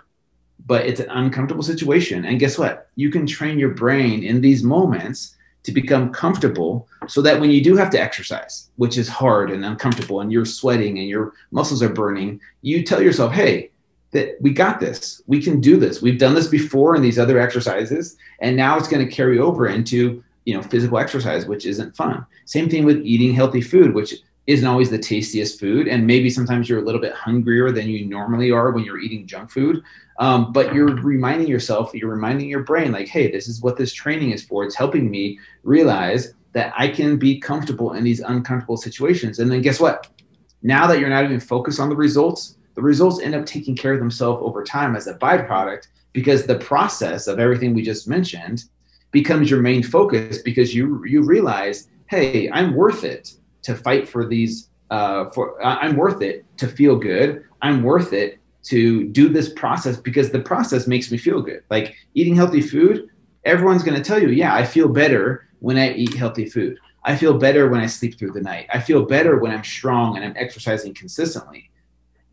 [0.64, 2.24] but it's an uncomfortable situation.
[2.24, 2.88] And guess what?
[2.94, 7.62] You can train your brain in these moments to become comfortable so that when you
[7.62, 11.82] do have to exercise, which is hard and uncomfortable, and you're sweating and your muscles
[11.82, 13.71] are burning, you tell yourself, hey,
[14.12, 15.22] that we got this.
[15.26, 16.00] We can do this.
[16.00, 19.66] We've done this before in these other exercises, and now it's going to carry over
[19.66, 22.24] into you know physical exercise, which isn't fun.
[22.44, 24.14] Same thing with eating healthy food, which
[24.46, 28.06] isn't always the tastiest food, and maybe sometimes you're a little bit hungrier than you
[28.06, 29.82] normally are when you're eating junk food.
[30.18, 33.92] Um, but you're reminding yourself, you're reminding your brain, like, hey, this is what this
[33.92, 34.64] training is for.
[34.64, 39.38] It's helping me realize that I can be comfortable in these uncomfortable situations.
[39.38, 40.08] And then guess what?
[40.62, 43.92] Now that you're not even focused on the results, the results end up taking care
[43.92, 48.64] of themselves over time as a byproduct because the process of everything we just mentioned
[49.10, 54.26] becomes your main focus because you you realize hey i'm worth it to fight for
[54.26, 57.44] these uh, for i'm worth it to feel good.
[57.60, 61.62] I'm worth it to do this process because the process makes me feel good.
[61.70, 63.08] Like eating healthy food
[63.44, 66.78] everyone's going to tell you yeah i feel better when i eat healthy food.
[67.04, 68.68] I feel better when i sleep through the night.
[68.72, 71.70] I feel better when i'm strong and i'm exercising consistently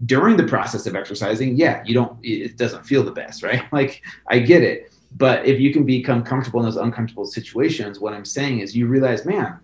[0.05, 3.63] during the process of exercising, yeah, you don't, it doesn't feel the best, right?
[3.71, 4.91] Like, I get it.
[5.17, 8.88] But if you can become comfortable in those uncomfortable situations, what I'm saying is you
[8.88, 9.59] realize, man,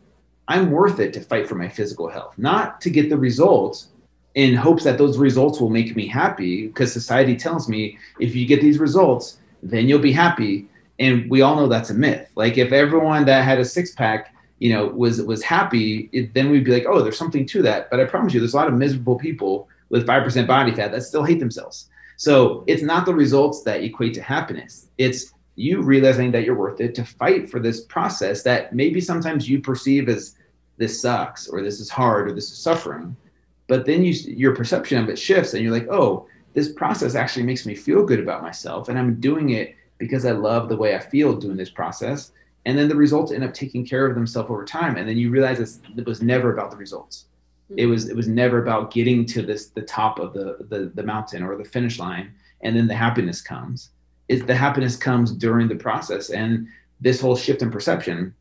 [0.48, 3.90] I'm worth it to fight for my physical health, not to get the results
[4.36, 8.46] in hopes that those results will make me happy because society tells me if you
[8.46, 10.68] get these results, then you'll be happy.
[11.00, 12.30] And we all know that's a myth.
[12.36, 16.50] Like if everyone that had a six pack, you know, was was happy, it, then
[16.50, 17.90] we'd be like, oh, there's something to that.
[17.90, 21.04] But I promise you, there's a lot of miserable people with 5% body fat that
[21.04, 21.90] still hate themselves.
[22.18, 24.88] So it's not the results that equate to happiness.
[24.98, 29.50] It's you realizing that you're worth it to fight for this process that maybe sometimes
[29.50, 30.36] you perceive as
[30.78, 33.16] this sucks or this is hard or this is suffering.
[33.68, 37.46] but then you your perception of it shifts and you're like oh this process actually
[37.46, 40.96] makes me feel good about myself and i'm doing it because i love the way
[40.96, 42.32] i feel doing this process
[42.66, 45.30] and then the results end up taking care of themselves over time and then you
[45.30, 47.26] realize it was never about the results
[47.70, 47.92] it mm-hmm.
[47.92, 51.44] was it was never about getting to this the top of the, the the mountain
[51.44, 53.90] or the finish line and then the happiness comes.
[54.28, 56.68] Is the happiness comes during the process and
[57.02, 58.34] this whole shift in perception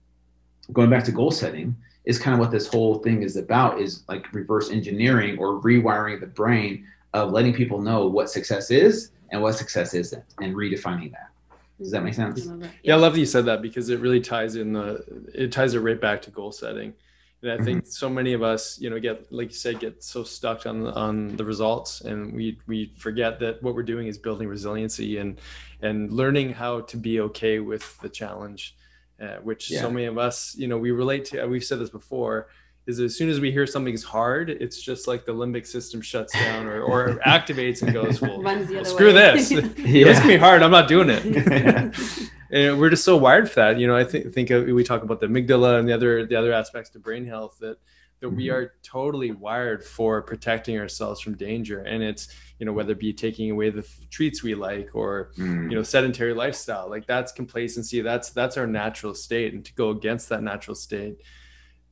[0.73, 4.03] going back to goal setting is kind of what this whole thing is about is
[4.09, 9.41] like reverse engineering or rewiring the brain of letting people know what success is and
[9.41, 11.31] what success isn't and redefining that.
[11.79, 12.49] Does that make sense?
[12.83, 15.75] Yeah i love that you said that because it really ties in the it ties
[15.75, 16.95] it right back to goal setting
[17.45, 17.91] and i think mm-hmm.
[17.91, 21.37] so many of us you know get like you said get so stuck on on
[21.37, 25.41] the results and we we forget that what we're doing is building resiliency and
[25.83, 28.75] and learning how to be okay with the challenge
[29.21, 29.81] uh, which yeah.
[29.81, 31.47] so many of us, you know, we relate to.
[31.47, 32.49] We've said this before.
[32.87, 36.35] Is as soon as we hear something's hard, it's just like the limbic system shuts
[36.35, 39.13] down or, or activates and goes, "Well, well screw way.
[39.13, 39.51] this.
[39.53, 40.09] yeah.
[40.09, 40.63] It's gonna be hard.
[40.63, 41.95] I'm not doing it."
[42.55, 43.79] and we're just so wired for that.
[43.79, 46.37] You know, I think think of, we talk about the amygdala and the other the
[46.37, 47.79] other aspects to brain health that
[48.21, 48.55] that we mm-hmm.
[48.55, 53.13] are totally wired for protecting ourselves from danger and it's you know whether it be
[53.13, 55.71] taking away the f- treats we like or mm.
[55.71, 59.91] you know sedentary lifestyle like that's complacency that's that's our natural state and to go
[59.91, 61.19] against that natural state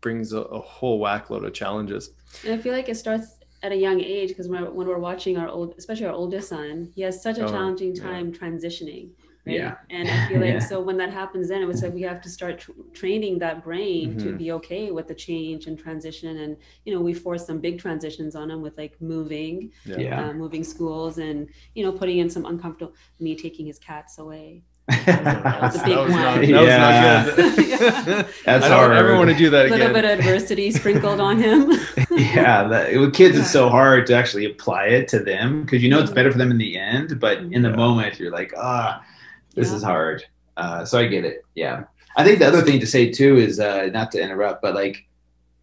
[0.00, 2.10] brings a, a whole whack load of challenges
[2.44, 5.36] and i feel like it starts at a young age because when, when we're watching
[5.36, 8.38] our old especially our oldest son he has such a oh, challenging time yeah.
[8.38, 9.10] transitioning
[9.44, 9.56] Right?
[9.56, 9.74] Yeah.
[9.90, 10.58] And I feel like yeah.
[10.60, 13.64] so when that happens, then it was like we have to start tr- training that
[13.64, 14.28] brain mm-hmm.
[14.28, 16.38] to be okay with the change and transition.
[16.38, 20.32] And you know, we force some big transitions on them with like moving, yeah, uh,
[20.32, 22.94] moving schools, and you know, putting in some uncomfortable.
[23.18, 24.62] Me taking his cats away.
[25.06, 26.22] that was a big that was one.
[26.22, 27.24] Not, that yeah.
[27.24, 27.68] was not good.
[27.68, 28.22] yeah.
[28.44, 28.92] That's I don't hard.
[28.96, 29.80] ever want to do that again.
[29.80, 31.72] A little bit of adversity sprinkled on him.
[32.10, 35.88] yeah, that, with kids, it's so hard to actually apply it to them because you
[35.88, 39.02] know it's better for them in the end, but in the moment, you're like, ah
[39.54, 39.76] this yeah.
[39.76, 40.24] is hard.
[40.56, 41.44] Uh, so I get it.
[41.54, 41.84] Yeah.
[42.16, 45.06] I think the other thing to say too is uh, not to interrupt, but like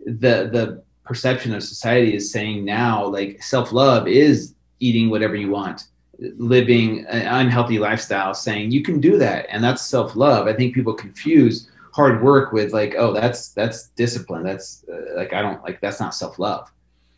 [0.06, 5.50] the the perception of society is saying now like self love is eating whatever you
[5.50, 5.86] want,
[6.20, 10.48] living an unhealthy lifestyle, saying you can do that, and that's self love.
[10.48, 14.44] I think people confuse hard work with like oh that's that's discipline.
[14.44, 16.72] That's uh, like I don't like that's not self love.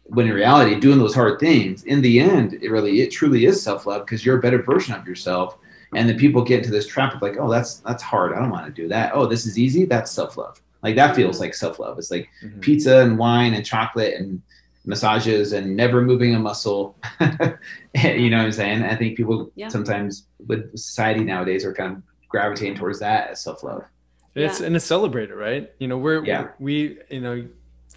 [0.05, 3.63] When in reality, doing those hard things, in the end, it really it truly is
[3.63, 5.57] self love because you're a better version of yourself
[5.93, 8.33] and then people get into this trap of like oh that's that's hard.
[8.33, 9.11] I don't want to do that.
[9.13, 9.85] Oh this is easy?
[9.85, 10.61] That's self-love.
[10.83, 11.97] Like that feels like self-love.
[11.97, 12.59] It's like mm-hmm.
[12.59, 14.41] pizza and wine and chocolate and
[14.85, 16.95] massages and never moving a muscle.
[17.93, 18.83] You know what i'm saying?
[18.83, 19.67] I think people yeah.
[19.67, 23.83] sometimes with society nowadays are kind of gravitating towards that as self-love.
[24.33, 24.67] It's yeah.
[24.67, 25.69] and it's celebrated right?
[25.79, 26.43] You know we're, yeah.
[26.43, 27.45] we're we you know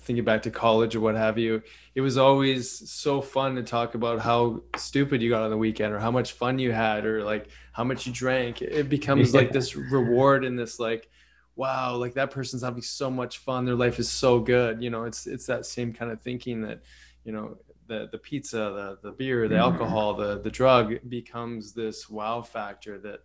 [0.04, 1.62] thinking back to college or what have you,
[1.94, 5.92] it was always so fun to talk about how stupid you got on the weekend
[5.92, 8.62] or how much fun you had or like how much you drank.
[8.62, 11.08] It becomes like this reward and this like,
[11.56, 13.64] wow, like that person's having so much fun.
[13.64, 14.82] Their life is so good.
[14.82, 16.82] You know, it's it's that same kind of thinking that,
[17.24, 19.72] you know, the the pizza, the the beer, the mm-hmm.
[19.72, 23.20] alcohol, the the drug becomes this wow factor that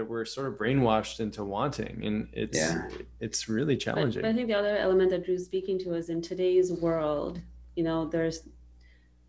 [0.00, 2.88] that we're sort of brainwashed into wanting and it's yeah.
[3.20, 6.08] it's really challenging but, but i think the other element that drew's speaking to is
[6.08, 7.38] in today's world
[7.76, 8.48] you know there's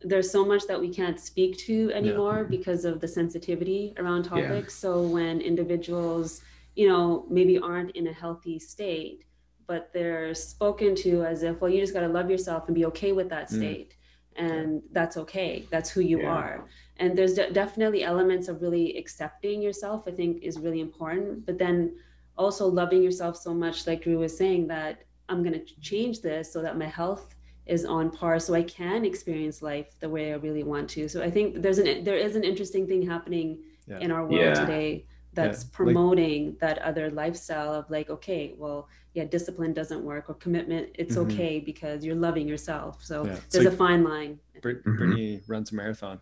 [0.01, 2.57] there's so much that we can't speak to anymore yeah.
[2.57, 4.89] because of the sensitivity around topics yeah.
[4.89, 6.41] so when individuals
[6.77, 9.25] you know maybe aren't in a healthy state
[9.67, 12.85] but they're spoken to as if well you just got to love yourself and be
[12.85, 13.57] okay with that mm.
[13.57, 14.00] state mm.
[14.37, 16.65] And that's okay that's who you are
[16.97, 21.57] and there's de- definitely elements of really accepting yourself i think is really important but
[21.57, 21.93] then
[22.37, 26.51] also loving yourself so much like drew was saying that i'm going to change this
[26.51, 30.35] so that my health is on par so i can experience life the way i
[30.35, 33.99] really want to so i think there's an there is an interesting thing happening yeah.
[33.99, 34.53] in our world yeah.
[34.53, 35.69] today that's yeah.
[35.73, 40.89] promoting like, that other lifestyle of like okay well yeah discipline doesn't work or commitment
[40.95, 41.31] it's mm-hmm.
[41.31, 45.51] okay because you're loving yourself so there's like, a fine line Brit- brittany mm-hmm.
[45.51, 46.19] runs a marathon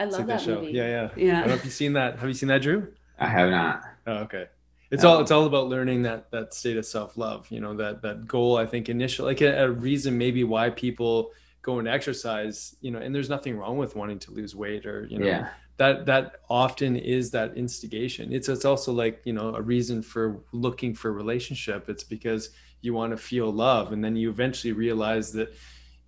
[0.00, 0.54] I love like that, show.
[0.54, 0.72] movie.
[0.72, 1.08] Yeah, yeah.
[1.14, 1.36] Yeah.
[1.36, 2.18] I don't know if you've seen that.
[2.18, 2.90] Have you seen that, Drew?
[3.18, 3.82] I have not.
[4.06, 4.46] Oh, okay.
[4.90, 7.46] It's all it's all about learning that that state of self love.
[7.50, 8.56] You know that that goal.
[8.56, 12.74] I think initial like a, a, reason maybe why people go and exercise.
[12.80, 15.50] You know, and there's nothing wrong with wanting to lose weight or you know yeah.
[15.80, 18.34] That that often is that instigation.
[18.34, 21.88] It's it's also like you know a reason for looking for relationship.
[21.88, 22.50] It's because
[22.82, 25.54] you want to feel love, and then you eventually realize that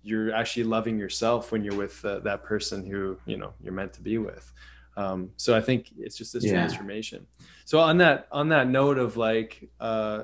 [0.03, 3.93] you're actually loving yourself when you're with uh, that person who you know you're meant
[3.93, 4.51] to be with
[4.97, 6.51] um, so i think it's just this yeah.
[6.51, 7.25] transformation
[7.63, 10.23] so on that on that note of like uh,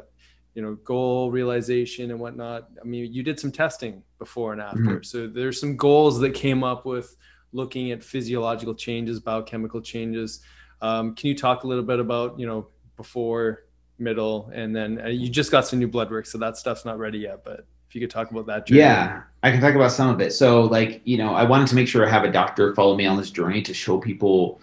[0.54, 4.80] you know goal realization and whatnot i mean you did some testing before and after
[4.80, 5.04] mm-hmm.
[5.04, 7.16] so there's some goals that came up with
[7.52, 10.42] looking at physiological changes biochemical changes
[10.82, 13.66] um, can you talk a little bit about you know before
[13.98, 16.98] middle and then uh, you just got some new blood work so that stuff's not
[16.98, 18.80] ready yet but if you could talk about that journey.
[18.80, 21.76] yeah i can talk about some of it so like you know i wanted to
[21.76, 24.62] make sure i have a doctor follow me on this journey to show people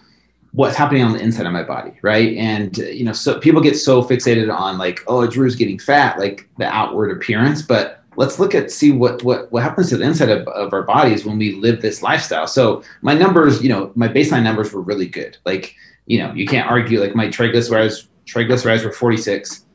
[0.57, 2.35] what's happening on the inside of my body, right?
[2.35, 6.49] And you know, so people get so fixated on like, oh, Drew's getting fat, like
[6.57, 10.29] the outward appearance, but let's look at see what what what happens to the inside
[10.29, 12.47] of, of our bodies when we live this lifestyle.
[12.47, 15.37] So my numbers, you know, my baseline numbers were really good.
[15.45, 15.75] Like,
[16.07, 16.99] you know, you can't argue.
[16.99, 19.65] Like my triglycerides triglycerides were 46,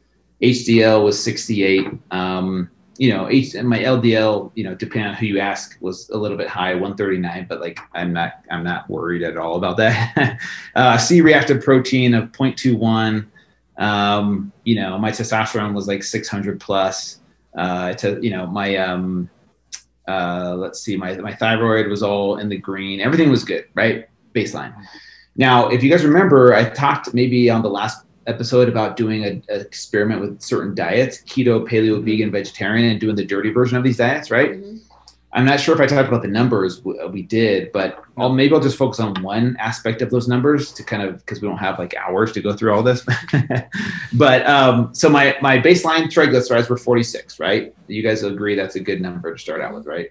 [0.42, 1.86] HDL was 68.
[2.10, 6.16] Um, you know, H, my LDL, you know, depending on who you ask, was a
[6.16, 10.38] little bit high, 139, but like I'm not, I'm not worried at all about that.
[10.76, 13.26] uh, C-reactive protein of 0.21.
[13.78, 17.21] Um, you know, my testosterone was like 600 plus.
[17.56, 19.28] Uh, to, you know, my, um,
[20.08, 23.00] uh, let's see, my, my thyroid was all in the green.
[23.00, 24.08] Everything was good, right?
[24.34, 24.74] Baseline.
[25.36, 29.42] Now, if you guys remember, I talked maybe on the last episode about doing an
[29.48, 33.96] experiment with certain diets keto paleo vegan vegetarian and doing the dirty version of these
[33.96, 34.76] diets right mm-hmm.
[35.34, 38.60] I'm not sure if i talked about the numbers we did but I'll, maybe i'll
[38.60, 41.78] just focus on one aspect of those numbers to kind of because we don't have
[41.78, 43.06] like hours to go through all this.
[44.14, 47.74] But um, so my my baseline triglycerides were 46 right?
[47.86, 50.10] You guys agree that's a good number to start out with right?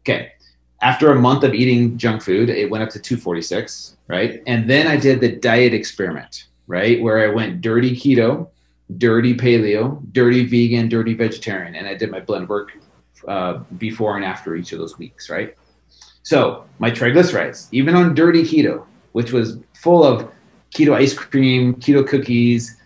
[0.00, 0.32] Okay.
[0.80, 4.42] After a month of eating junk food it went up to 246 right?
[4.46, 7.02] And then i did the diet experiment right?
[7.02, 8.48] Where I went dirty keto,
[8.96, 12.72] dirty paleo, dirty vegan, dirty vegetarian, and I did my blood work
[13.28, 15.56] uh, before and after each of those weeks, right?
[16.22, 20.30] So my triglycerides, even on dirty keto, which was full of
[20.74, 22.76] keto ice cream, keto cookies,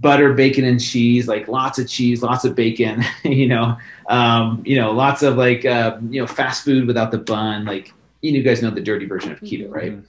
[0.00, 3.76] butter, bacon, and cheese, like lots of cheese, lots of bacon, you know,
[4.08, 7.92] um, you know, lots of like uh, you know fast food without the bun, like
[8.20, 9.92] you guys know the dirty version of keto, right?
[9.92, 10.06] Mm-hmm.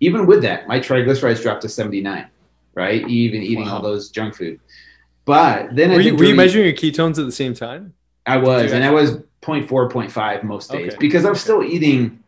[0.00, 2.28] Even with that, my triglycerides dropped to 79
[2.74, 3.06] right?
[3.08, 3.76] Even eating wow.
[3.76, 4.60] all those junk food.
[5.24, 7.94] But then were, you, were you, measuring your ketones at the same time?
[8.26, 9.24] I was, and I was 0.
[9.42, 10.96] 0.4, 0.5 most days okay.
[11.00, 12.22] because I was still eating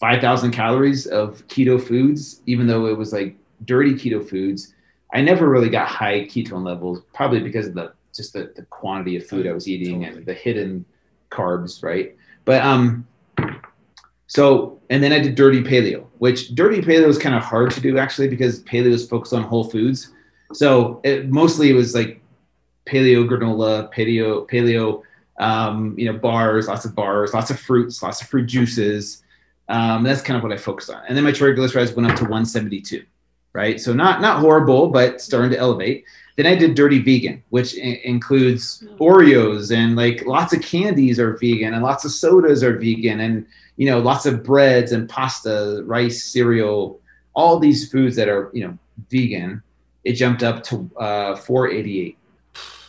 [0.00, 4.74] 5,000 calories of keto foods, even though it was like dirty keto foods.
[5.12, 9.16] I never really got high ketone levels, probably because of the just the, the quantity
[9.16, 10.18] of food I was eating totally.
[10.18, 10.84] and the hidden
[11.30, 12.14] carbs, right?
[12.44, 13.06] But um,
[14.26, 17.80] so, and then I did dirty paleo, which dirty paleo is kind of hard to
[17.80, 20.12] do actually because paleo is focused on whole foods.
[20.52, 22.21] So it, mostly it was like
[22.86, 25.02] paleo granola, paleo, paleo,
[25.38, 29.22] um, you know, bars, lots of bars, lots of fruits, lots of fruit juices.
[29.68, 31.02] Um, that's kind of what I focused on.
[31.08, 33.04] And then my triglycerides went up to 172,
[33.52, 33.80] right?
[33.80, 36.04] So not not horrible, but starting to elevate.
[36.36, 41.36] Then I did dirty vegan, which I- includes Oreos and like lots of candies are
[41.36, 45.82] vegan and lots of sodas are vegan and you know, lots of breads and pasta,
[45.86, 47.00] rice, cereal,
[47.34, 48.78] all these foods that are, you know,
[49.10, 49.62] vegan.
[50.04, 52.18] It jumped up to uh, 488.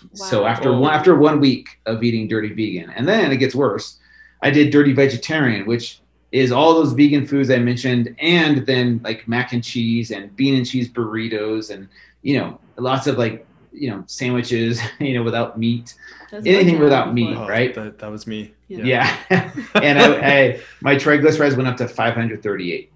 [0.04, 0.26] Wow.
[0.26, 4.00] So after one after one week of eating dirty vegan, and then it gets worse.
[4.42, 9.28] I did dirty vegetarian, which is all those vegan foods I mentioned, and then like
[9.28, 11.88] mac and cheese and bean and cheese burritos, and
[12.22, 15.96] you know lots of like you know sandwiches, you know without meat,
[16.32, 17.74] That's anything without meat, oh, right?
[17.74, 18.54] That, that was me.
[18.68, 19.16] Yeah.
[19.30, 19.52] yeah.
[19.76, 22.92] and I, I, my triglycerides went up to 538.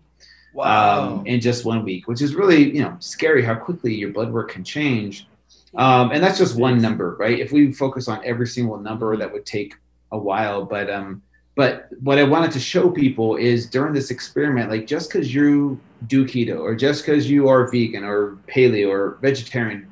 [0.54, 1.20] Wow.
[1.20, 4.32] Um, in just one week, which is really, you know, scary how quickly your blood
[4.34, 5.28] work can change.
[5.76, 7.40] Um, and that's just one number, right?
[7.40, 9.76] If we focus on every single number, that would take
[10.12, 10.66] a while.
[10.66, 11.22] But um,
[11.56, 15.80] but what I wanted to show people is during this experiment, like just because you
[16.06, 19.88] do keto or just because you are vegan or paleo or vegetarian,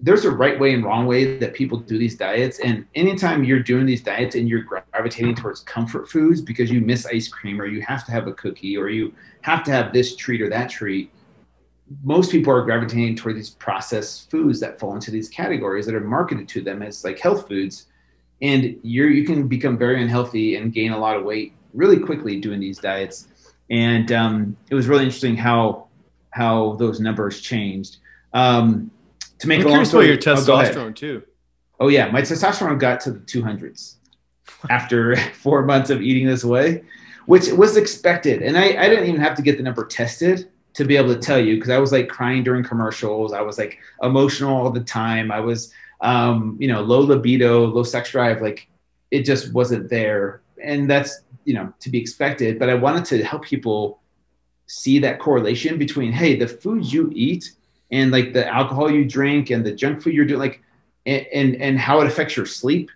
[0.00, 2.60] there's a right way and wrong way that people do these diets.
[2.60, 7.04] And anytime you're doing these diets and you're gravitating towards comfort foods because you miss
[7.04, 10.16] ice cream or you have to have a cookie or you have to have this
[10.16, 11.10] treat or that treat,
[12.02, 16.00] most people are gravitating toward these processed foods that fall into these categories that are
[16.00, 17.86] marketed to them as like health foods.
[18.40, 22.40] And you're you can become very unhealthy and gain a lot of weight really quickly
[22.40, 23.28] doing these diets.
[23.70, 25.88] And um, it was really interesting how
[26.30, 27.98] how those numbers changed.
[28.32, 28.90] Um,
[29.38, 31.22] to make I'm a long story, your oh, testosterone oh, too.
[31.80, 33.96] Oh yeah, my testosterone got to the 200s
[34.70, 36.84] after four months of eating this way,
[37.26, 38.42] which was expected.
[38.42, 41.20] And I, I didn't even have to get the number tested to be able to
[41.20, 43.32] tell you because I was like crying during commercials.
[43.32, 45.30] I was like emotional all the time.
[45.30, 48.40] I was, um, you know, low libido, low sex drive.
[48.40, 48.68] Like
[49.10, 50.42] it just wasn't there.
[50.62, 52.58] And that's, you know, to be expected.
[52.58, 54.00] But I wanted to help people
[54.66, 57.52] see that correlation between, hey, the food you eat
[57.90, 60.62] and like the alcohol you drink and the junk food you're doing like
[61.04, 62.90] and, and, and how it affects your sleep,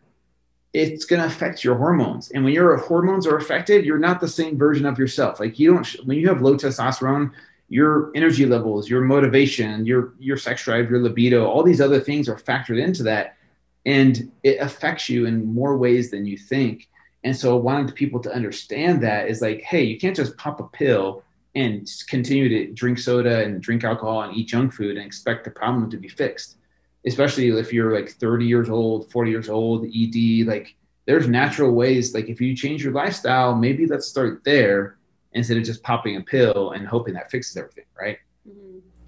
[0.73, 2.31] it's going to affect your hormones.
[2.31, 5.41] And when your hormones are affected, you're not the same version of yourself.
[5.41, 7.33] Like you don't, when you have low testosterone,
[7.69, 12.29] your energy levels, your motivation, your, your sex drive, your libido, all these other things
[12.29, 13.37] are factored into that.
[13.85, 16.89] And it affects you in more ways than you think.
[17.25, 20.65] And so wanting people to understand that is like, hey, you can't just pop a
[20.65, 21.25] pill
[21.57, 25.51] and continue to drink soda and drink alcohol and eat junk food and expect the
[25.51, 26.59] problem to be fixed.
[27.05, 30.75] Especially if you're like 30 years old, 40 years old, ED, like
[31.07, 32.15] there's natural ways.
[32.15, 34.97] Like if you change your lifestyle, maybe let's start there
[35.37, 38.19] instead of just popping a pill and hoping that fixes everything, right?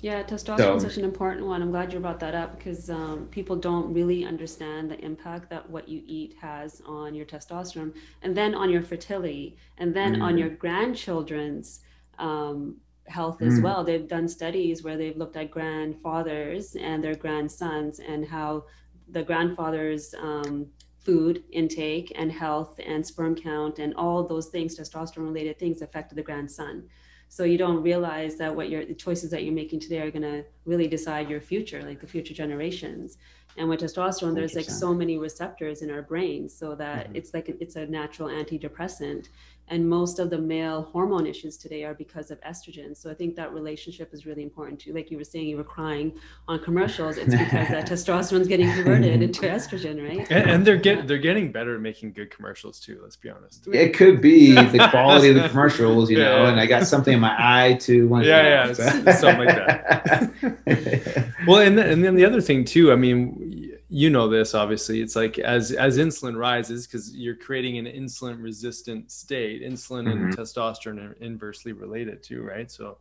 [0.00, 1.60] Yeah, testosterone so, is such an important one.
[1.60, 5.68] I'm glad you brought that up because um, people don't really understand the impact that
[5.68, 10.22] what you eat has on your testosterone and then on your fertility and then mm.
[10.22, 11.80] on your grandchildren's
[12.20, 12.76] um,
[13.08, 13.62] health as mm.
[13.64, 13.82] well.
[13.82, 18.66] They've done studies where they've looked at grandfathers and their grandsons and how
[19.08, 20.68] the grandfather's um,
[21.09, 26.18] food intake and health and sperm count and all those things, testosterone related things, affected
[26.18, 26.86] the grandson.
[27.30, 30.30] So you don't realize that what your the choices that you're making today are going
[30.34, 33.16] to really decide your future like the future generations.
[33.56, 37.16] And with testosterone there's like so many receptors in our brains so that mm-hmm.
[37.16, 39.28] it's like it's a natural antidepressant
[39.70, 42.96] and most of the male hormone issues today are because of estrogen.
[42.96, 44.92] So i think that relationship is really important too.
[44.92, 46.12] Like you were saying you were crying
[46.46, 47.16] on commercials.
[47.16, 50.26] It's because that testosterone is getting converted into estrogen right?
[50.30, 53.66] And, and, they're get they're getting better at making good commercials too let's be honest.
[53.68, 56.50] It could be the quality of the commercials you yeah, know yeah.
[56.50, 61.34] and i got something in my eye too want yeah yeah something like that.
[61.46, 65.16] Well and, and then the other thing too i mean you know this obviously it's
[65.16, 70.24] like as as insulin rises because you're creating an insulin resistant state insulin mm-hmm.
[70.24, 72.99] and testosterone are inversely related too right so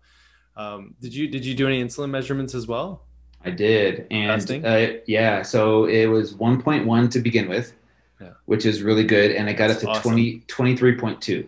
[0.56, 3.04] um, did you did you do any insulin measurements as well
[3.44, 7.74] i did and uh, yeah so it was 1.1 to begin with
[8.22, 8.32] yeah.
[8.46, 10.14] which is really good and i got That's it to awesome.
[10.14, 11.48] 20 23.2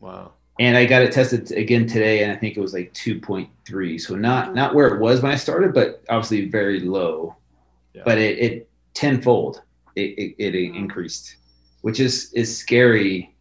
[0.00, 4.00] wow and i got it tested again today and i think it was like 2.3
[4.00, 7.36] so not not where it was when i started but obviously very low
[7.94, 8.02] yeah.
[8.04, 8.69] but it, it
[9.00, 9.62] tenfold
[9.96, 11.36] it, it, it increased,
[11.80, 13.34] which is is scary.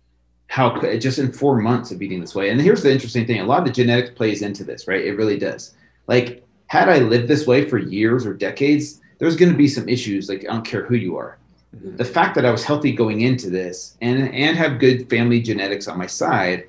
[0.48, 3.46] How just in four months of eating this way, and here's the interesting thing: a
[3.46, 5.06] lot of the genetics plays into this, right?
[5.06, 5.76] It really does.
[6.08, 9.88] Like, had I lived this way for years or decades, there's going to be some
[9.88, 10.28] issues.
[10.28, 11.38] Like, I don't care who you are.
[11.76, 11.98] Mm-hmm.
[11.98, 15.88] The fact that I was healthy going into this, and and have good family genetics
[15.88, 16.68] on my side,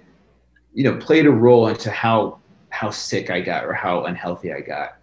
[0.74, 2.38] you know, played a role into how
[2.68, 4.96] how sick I got or how unhealthy I got.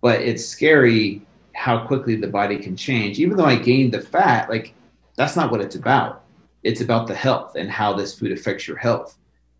[0.00, 1.22] But it's scary
[1.54, 3.18] how quickly the body can change.
[3.18, 4.74] Even though I gained the fat, like
[5.16, 6.24] that's not what it's about.
[6.62, 9.16] It's about the health and how this food affects your health.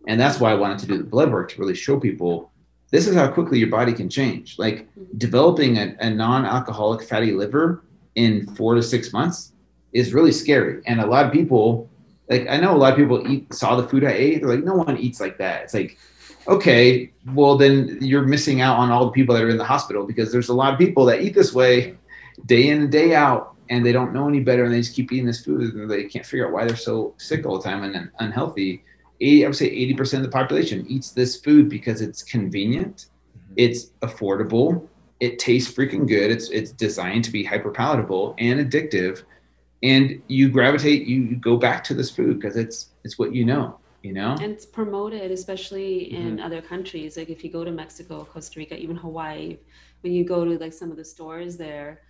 [0.07, 2.51] And that's why I wanted to do the blood work to really show people
[2.93, 4.59] this is how quickly your body can change.
[4.59, 5.19] Like mm-hmm.
[5.19, 7.83] developing a, a non alcoholic fatty liver
[8.15, 9.53] in four to six months
[9.93, 10.83] is really scary.
[10.87, 11.91] And a lot of people,
[12.29, 14.41] like I know a lot of people eat saw the food I ate.
[14.41, 15.63] They're like, no one eats like that.
[15.63, 15.99] It's like
[16.49, 20.07] okay, well then you're missing out on all the people that are in the hospital
[20.07, 21.97] because there's a lot of people that eat this way
[22.47, 25.13] day in and day out and they don't know any better and they just keep
[25.13, 27.83] eating this food and they can't figure out why they're so sick all the time
[27.85, 28.83] and unhealthy.
[29.21, 33.55] 80, I would say 80% of the population eats this food because it's convenient, mm-hmm.
[33.57, 34.89] it's affordable,
[35.21, 39.23] it tastes freaking good, it's it's designed to be hyper palatable and addictive.
[39.85, 43.79] And you gravitate, you go back to this food because it's it's what you know
[44.03, 44.33] you know?
[44.41, 46.47] And it's promoted especially in mm-hmm.
[46.47, 47.17] other countries.
[47.17, 49.59] Like if you go to mexico costa rica even hawaii
[50.03, 52.03] when you go to like some of the stores there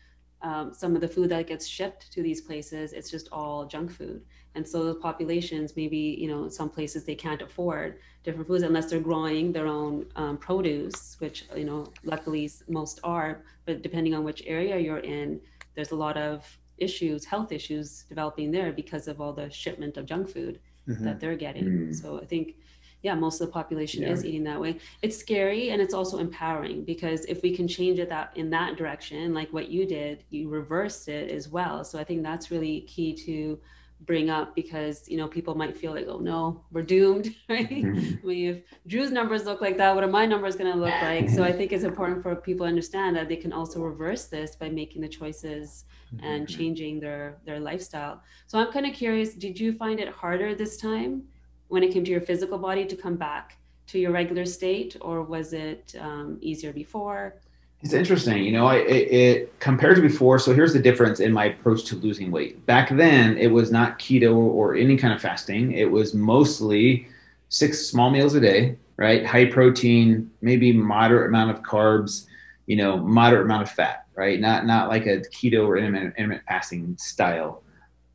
[0.43, 3.91] um, some of the food that gets shipped to these places it's just all junk
[3.91, 4.23] food.
[4.55, 8.91] And so the populations maybe you know some places they can't afford different foods unless
[8.91, 13.43] they're growing their own um, produce which you know luckily most are.
[13.67, 15.41] But depending on which area you're in
[15.75, 20.07] there's a lot of issues health issues developing there because of all the shipment of
[20.07, 20.59] junk food
[20.89, 21.05] mm-hmm.
[21.05, 21.65] that they're getting.
[21.65, 21.95] Mm.
[21.95, 22.57] So I think,
[23.03, 24.11] yeah, most of the population yeah.
[24.11, 24.79] is eating that way.
[25.03, 28.77] It's scary and it's also empowering because if we can change it that in that
[28.77, 31.85] direction, like what you did, you reversed it as well.
[31.85, 33.59] So I think that's really key to
[34.07, 38.15] bring up because you know people might feel like oh no we're doomed right mm-hmm.
[38.23, 40.95] I mean, if drew's numbers look like that what are my numbers going to look
[41.03, 44.27] like so i think it's important for people to understand that they can also reverse
[44.27, 45.85] this by making the choices
[46.21, 46.59] and mm-hmm.
[46.59, 48.23] changing their their lifestyle.
[48.47, 51.23] So I'm kind of curious, did you find it harder this time
[51.69, 53.57] when it came to your physical body to come back
[53.89, 57.37] to your regular state, or was it um, easier before?
[57.83, 60.39] It's interesting, you know, I, it, it, compared to before.
[60.39, 62.65] So here's the difference in my approach to losing weight.
[62.65, 65.73] Back then, it was not keto or any kind of fasting.
[65.73, 67.09] It was mostly
[67.49, 69.27] six small meals a day, right?
[69.27, 72.27] High protein, maybe moderate amount of carbs,
[72.67, 74.41] you know, moderate amount of fat, right?
[74.41, 77.63] Not not like a keto or intermittent, intermittent fasting style.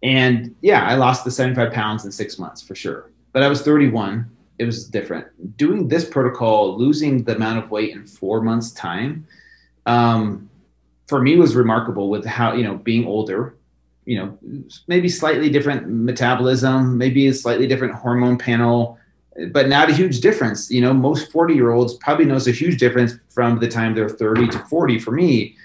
[0.04, 3.12] And yeah, I lost the 75 pounds in six months for sure.
[3.34, 4.30] But I was 31.
[4.60, 5.58] It was different.
[5.58, 9.28] Doing this protocol, losing the amount of weight in four months' time,
[9.86, 10.50] um,
[11.08, 13.56] for me was remarkable with how, you know, being older,
[14.06, 14.38] you know,
[14.88, 18.98] maybe slightly different metabolism, maybe a slightly different hormone panel,
[19.52, 20.72] but not a huge difference.
[20.72, 24.10] You know, most 40 year olds probably knows a huge difference from the time they're
[24.10, 25.00] 30 to 40.
[25.00, 25.56] For me,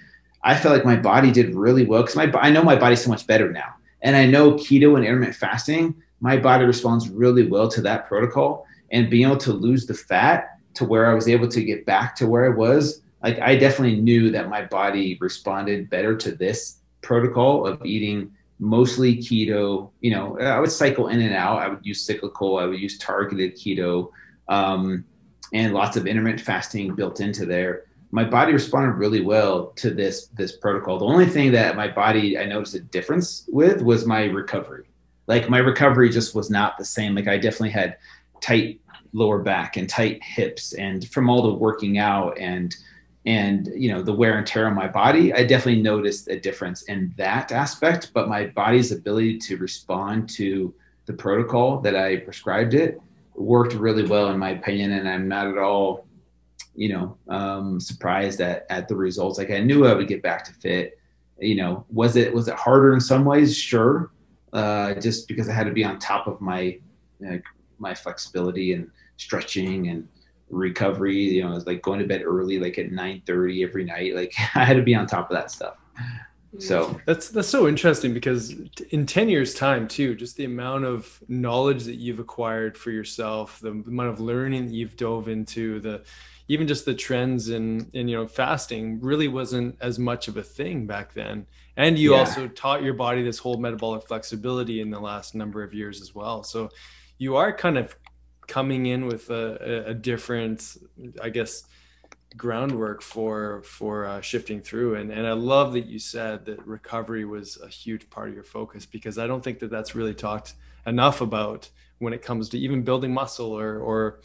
[0.44, 3.10] I felt like my body did really well because my I know my body's so
[3.10, 7.68] much better now, and I know keto and intermittent fasting, my body responds really well
[7.68, 11.48] to that protocol, and being able to lose the fat to where I was able
[11.48, 15.88] to get back to where I was, like I definitely knew that my body responded
[15.88, 19.90] better to this protocol of eating mostly keto.
[20.00, 21.58] You know, I would cycle in and out.
[21.58, 22.58] I would use cyclical.
[22.58, 24.10] I would use targeted keto,
[24.48, 25.04] um,
[25.52, 27.84] and lots of intermittent fasting built into there.
[28.12, 30.98] My body responded really well to this this protocol.
[30.98, 34.86] The only thing that my body I noticed a difference with was my recovery.
[35.26, 37.14] Like my recovery just was not the same.
[37.14, 37.96] Like I definitely had
[38.40, 38.80] tight
[39.12, 42.76] lower back and tight hips, and from all the working out and
[43.24, 46.82] and you know the wear and tear on my body i definitely noticed a difference
[46.82, 50.74] in that aspect but my body's ability to respond to
[51.06, 53.00] the protocol that i prescribed it
[53.34, 56.04] worked really well in my opinion and i'm not at all
[56.74, 59.38] you know um, surprised at, at the results.
[59.38, 60.98] Like i knew i would get back to fit.
[61.38, 63.56] You know was it was it harder in some ways?
[63.56, 64.10] Sure.
[64.52, 66.78] Uh, just because i had to be on top of my
[67.78, 70.06] my flexibility and stretching and
[70.52, 71.16] recovery.
[71.16, 74.14] You know, I was like going to bed early, like at 9 30 every night.
[74.14, 75.76] Like I had to be on top of that stuff.
[76.58, 78.54] So that's that's so interesting because
[78.90, 83.58] in 10 years time too, just the amount of knowledge that you've acquired for yourself,
[83.60, 86.04] the amount of learning that you've dove into, the
[86.48, 90.42] even just the trends in in you know fasting really wasn't as much of a
[90.42, 91.46] thing back then.
[91.78, 92.18] And you yeah.
[92.18, 96.14] also taught your body this whole metabolic flexibility in the last number of years as
[96.14, 96.42] well.
[96.42, 96.68] So
[97.16, 97.96] you are kind of
[98.46, 100.76] coming in with a, a different,
[101.22, 101.64] I guess,
[102.36, 104.96] groundwork for for uh, shifting through.
[104.96, 108.44] And and I love that you said that recovery was a huge part of your
[108.44, 110.54] focus because I don't think that that's really talked
[110.86, 111.68] enough about
[111.98, 114.20] when it comes to even building muscle or or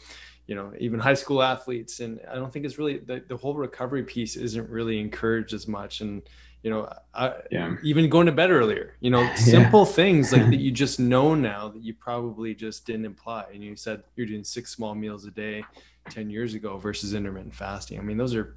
[0.46, 3.54] you know even high school athletes and i don't think it's really the, the whole
[3.54, 6.22] recovery piece isn't really encouraged as much and
[6.62, 7.76] you know I, yeah.
[7.82, 9.92] even going to bed earlier you know simple yeah.
[9.92, 13.76] things like that you just know now that you probably just didn't imply and you
[13.76, 15.64] said you're doing six small meals a day
[16.10, 18.56] 10 years ago versus intermittent fasting i mean those are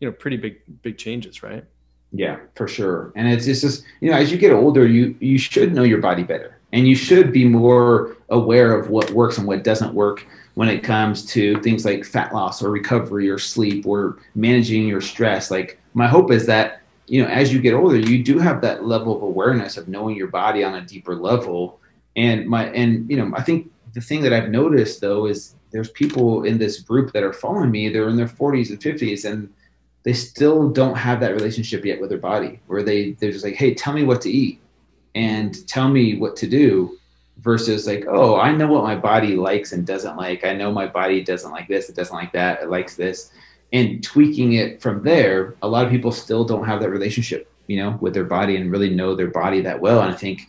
[0.00, 1.64] you know pretty big big changes right
[2.12, 5.38] yeah for sure and it's, it's just you know as you get older you you
[5.38, 9.46] should know your body better and you should be more aware of what works and
[9.46, 13.86] what doesn't work when it comes to things like fat loss or recovery or sleep
[13.86, 16.77] or managing your stress like my hope is that
[17.08, 20.16] you know, as you get older, you do have that level of awareness of knowing
[20.16, 21.80] your body on a deeper level.
[22.16, 25.90] And my, and, you know, I think the thing that I've noticed though is there's
[25.90, 29.52] people in this group that are following me, they're in their 40s and 50s, and
[30.02, 33.54] they still don't have that relationship yet with their body where they, they're just like,
[33.54, 34.60] hey, tell me what to eat
[35.14, 36.96] and tell me what to do
[37.38, 40.44] versus like, oh, I know what my body likes and doesn't like.
[40.44, 43.30] I know my body doesn't like this, it doesn't like that, it likes this
[43.72, 47.76] and tweaking it from there a lot of people still don't have that relationship you
[47.76, 50.00] know with their body and really know their body that well.
[50.00, 50.42] And i think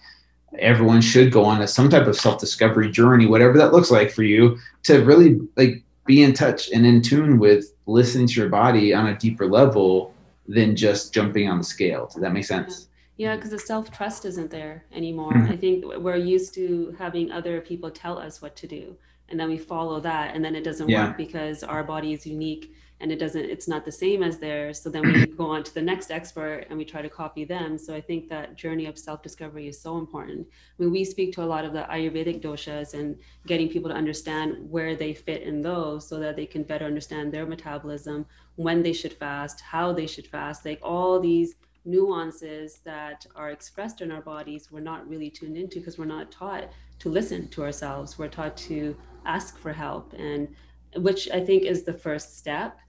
[0.57, 4.23] everyone should go on a, some type of self-discovery journey whatever that looks like for
[4.23, 8.95] you to really like be in touch and in tune with listening to your body
[8.95, 10.11] on a deeper level
[10.47, 12.07] than just jumping on the scale.
[12.07, 12.87] Does that make sense?
[13.17, 15.33] Yeah because the self-trust isn't there anymore.
[15.33, 15.51] Mm-hmm.
[15.51, 18.95] i think we're used to having other people tell us what to do
[19.27, 21.07] and then we follow that and then it doesn't yeah.
[21.07, 24.81] work because our body is unique and it doesn't it's not the same as theirs.
[24.81, 27.77] So then we go on to the next expert and we try to copy them.
[27.77, 30.47] So i think that journey of self-discovery is so important.
[30.47, 33.95] I mean, we speak to a lot of the ayurvedic doshas and getting people to
[33.95, 38.25] understand where they fit in those so that they can better understand their metabolism
[38.55, 44.01] when they should fast how they should fast like all these nuances that are expressed
[44.01, 46.69] in our bodies we're not really tuned into because we're not taught
[46.99, 48.19] to listen to ourselves.
[48.19, 50.47] We're taught to ask for help and
[50.95, 52.79] which i think is the first step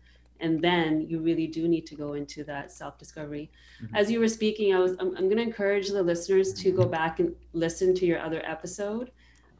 [0.41, 3.51] and then you really do need to go into that self discovery
[3.83, 3.95] mm-hmm.
[3.95, 6.87] as you were speaking i was i'm, I'm going to encourage the listeners to go
[6.87, 9.11] back and listen to your other episode.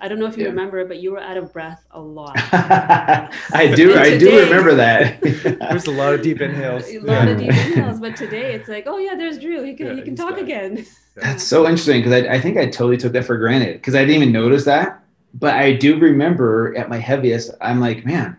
[0.03, 0.51] I don't know if you yeah.
[0.51, 2.33] remember but you were out of breath a lot.
[2.53, 5.21] I do i do remember that.
[5.71, 6.89] There's a lot of deep inhales.
[6.89, 9.63] A lot of deep inhales but today it's like oh yeah there's drew.
[9.63, 10.87] He can yeah, he can talk again.
[11.17, 14.01] That's so interesting because I, I think i totally took that for granted because i
[14.01, 15.05] didn't even notice that.
[15.35, 18.37] But i do remember at my heaviest i'm like man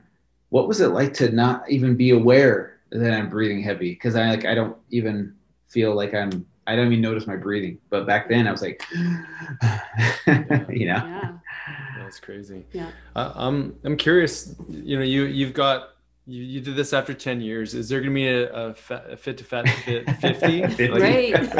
[0.51, 4.29] what was it like to not even be aware that I'm breathing heavy because I
[4.29, 5.33] like I don't even
[5.67, 7.79] feel like I'm I don't even notice my breathing.
[7.89, 11.01] But back then I was like, you know.
[11.01, 11.31] Yeah.
[11.97, 12.65] That's crazy.
[12.73, 12.91] Yeah.
[13.15, 14.53] Uh, I'm I'm curious.
[14.69, 15.91] You know, you you've got
[16.27, 17.73] you, you did this after 10 years.
[17.73, 20.61] Is there going to be a, a, fat, a fit to fat fit 50?
[20.89, 21.33] like, Right.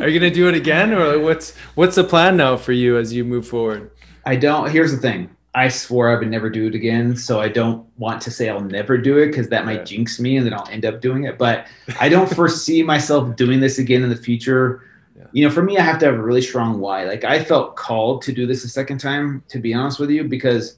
[0.00, 2.98] are you going to do it again or what's what's the plan now for you
[2.98, 3.90] as you move forward?
[4.26, 4.70] I don't.
[4.70, 5.35] Here's the thing.
[5.56, 8.60] I swore I would never do it again, so I don't want to say I'll
[8.60, 9.84] never do it because that might Yeah.
[9.84, 11.38] jinx me and then I'll end up doing it.
[11.38, 11.66] But
[11.98, 14.82] I don't foresee myself doing this again in the future.
[15.16, 15.24] Yeah.
[15.32, 17.04] You know, for me, I have to have a really strong why.
[17.04, 20.24] Like I felt called to do this a second time, to be honest with you,
[20.24, 20.76] because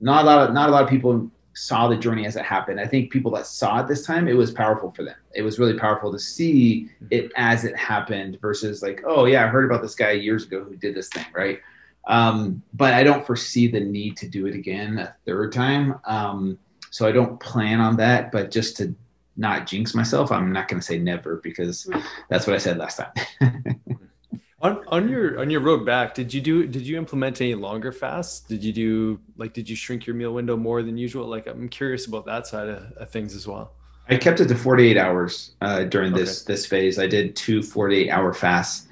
[0.00, 2.80] not a lot of not a lot of people saw the journey as it happened.
[2.80, 5.16] I think people that saw it this time, it was powerful for them.
[5.34, 7.06] It was really powerful to see mm-hmm.
[7.10, 10.64] it as it happened versus like, oh yeah, I heard about this guy years ago
[10.64, 11.60] who did this thing, right?
[12.06, 15.98] Um, but I don't foresee the need to do it again a third time.
[16.04, 16.58] Um,
[16.90, 18.30] so I don't plan on that.
[18.30, 18.94] But just to
[19.36, 21.90] not jinx myself, I'm not going to say never because
[22.28, 23.12] that's what I said last time.
[24.62, 27.92] On, on your on your road back, did you do did you implement any longer
[27.92, 28.40] fasts?
[28.40, 31.26] Did you do like did you shrink your meal window more than usual?
[31.26, 33.72] Like I'm curious about that side of, of things as well.
[34.08, 36.98] I kept it to 48 hours uh, during this this phase.
[36.98, 38.85] I did two 48 hour fasts,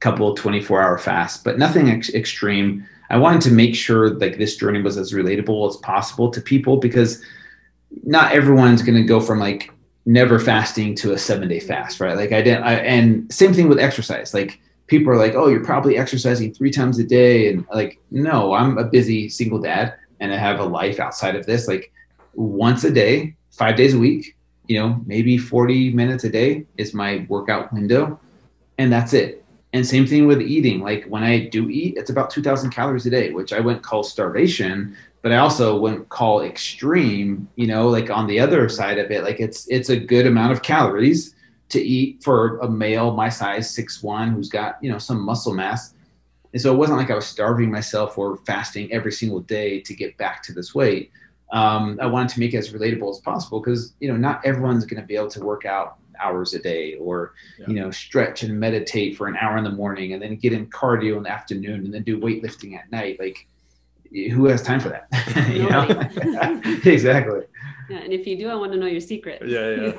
[0.00, 2.86] couple 24 hour fasts, but nothing ex- extreme.
[3.10, 6.76] I wanted to make sure like this journey was as relatable as possible to people
[6.76, 7.22] because
[8.04, 9.70] not everyone's going to go from like
[10.06, 12.16] never fasting to a seven day fast, right?
[12.16, 14.32] Like I didn't, I, and same thing with exercise.
[14.32, 18.54] Like people are like, oh, you're probably exercising three times a day, and like, no,
[18.54, 21.66] I'm a busy single dad and I have a life outside of this.
[21.66, 21.92] Like
[22.34, 24.36] once a day, five days a week,
[24.68, 28.20] you know, maybe 40 minutes a day is my workout window,
[28.78, 29.44] and that's it.
[29.72, 30.80] And same thing with eating.
[30.80, 34.02] Like when I do eat, it's about 2,000 calories a day, which I wouldn't call
[34.02, 37.48] starvation, but I also wouldn't call extreme.
[37.56, 40.52] You know, like on the other side of it, like it's it's a good amount
[40.52, 41.34] of calories
[41.68, 45.54] to eat for a male my size, six one, who's got you know some muscle
[45.54, 45.94] mass.
[46.52, 49.94] And so it wasn't like I was starving myself or fasting every single day to
[49.94, 51.12] get back to this weight.
[51.52, 54.84] Um, I wanted to make it as relatable as possible because you know not everyone's
[54.84, 57.66] going to be able to work out hours a day or Yeah.
[57.68, 60.66] you know stretch and meditate for an hour in the morning and then get in
[60.66, 63.18] cardio in the afternoon and then do weightlifting at night.
[63.20, 63.46] Like
[64.32, 65.06] who has time for that?
[65.54, 65.82] you know?
[66.92, 67.42] exactly.
[67.88, 69.42] Yeah, and if you do, I want to know your secret.
[69.44, 69.92] Yeah,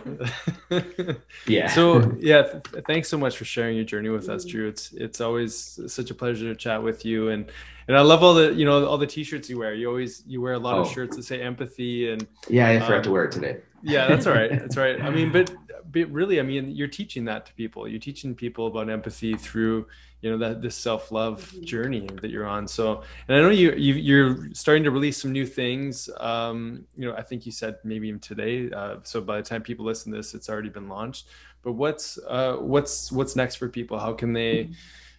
[0.69, 1.13] yeah.
[1.47, 1.67] Yeah.
[1.67, 4.49] So yeah, th- thanks so much for sharing your journey with us, Mhm.
[4.49, 4.67] Drew.
[4.69, 7.51] It's it's always such a pleasure to chat with you, and
[7.87, 9.73] and I love all the you know all the t-shirts you wear.
[9.73, 10.89] You always you wear a lot of Oh.
[10.89, 13.57] shirts that say empathy, and yeah, I forgot um, to wear it today.
[13.83, 14.49] Yeah, that's all right.
[14.59, 15.01] That's all right.
[15.01, 15.51] I mean, but
[15.91, 17.87] but really, I mean, you're teaching that to people.
[17.87, 19.87] You're teaching people about empathy through
[20.21, 21.65] you know that this self love Mhm.
[21.65, 22.67] journey that you're on.
[22.67, 26.09] So, and I know you, you you're starting to release some new things.
[26.19, 28.69] Um, you know, I think you said maybe even today.
[28.71, 31.27] Uh, so by the time people listen to this, it's already been launched.
[31.63, 33.97] But what's uh, what's what's next for people?
[33.99, 34.69] How can they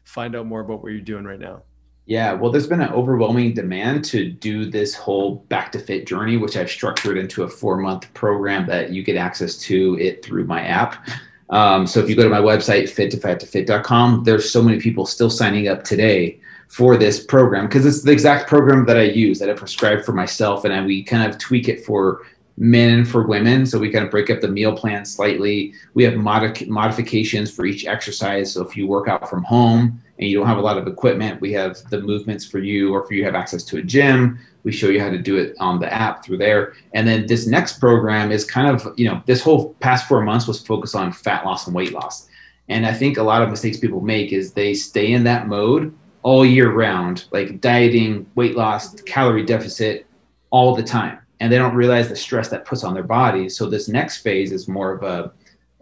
[0.05, 1.63] find out more about what you're doing right now?
[2.07, 6.37] Yeah, well, there's been an overwhelming demand to do this whole back to fit journey,
[6.37, 10.45] which I've structured into a four month program that you get access to it through
[10.47, 11.09] my app.
[11.51, 15.69] Um, so if you go to my website, fit2fat2fit.com, there's so many people still signing
[15.69, 19.53] up today for this program because it's the exact program that I use that I
[19.53, 22.23] prescribe for myself, and I, we kind of tweak it for
[22.57, 23.65] men and for women.
[23.65, 25.75] So we kind of break up the meal plan slightly.
[25.95, 28.53] We have modi- modifications for each exercise.
[28.53, 31.41] So if you work out from home and you don't have a lot of equipment,
[31.41, 34.39] we have the movements for you, or for you have access to a gym.
[34.63, 36.75] We show you how to do it on the app through there.
[36.95, 40.47] And then this next program is kind of, you know, this whole past four months
[40.47, 42.29] was focused on fat loss and weight loss.
[42.69, 45.93] And I think a lot of mistakes people make is they stay in that mode
[46.23, 50.07] all year round, like dieting, weight loss, calorie deficit
[50.51, 51.19] all the time.
[51.41, 53.57] And they don't realize the stress that puts on their bodies.
[53.57, 55.33] So this next phase is more of a,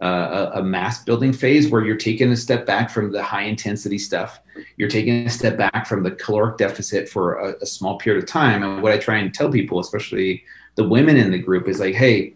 [0.01, 3.43] Uh, a, a mass building phase where you're taking a step back from the high
[3.43, 4.39] intensity stuff.
[4.75, 8.27] You're taking a step back from the caloric deficit for a, a small period of
[8.27, 8.63] time.
[8.63, 10.43] And what I try and tell people, especially
[10.73, 12.33] the women in the group, is like, hey,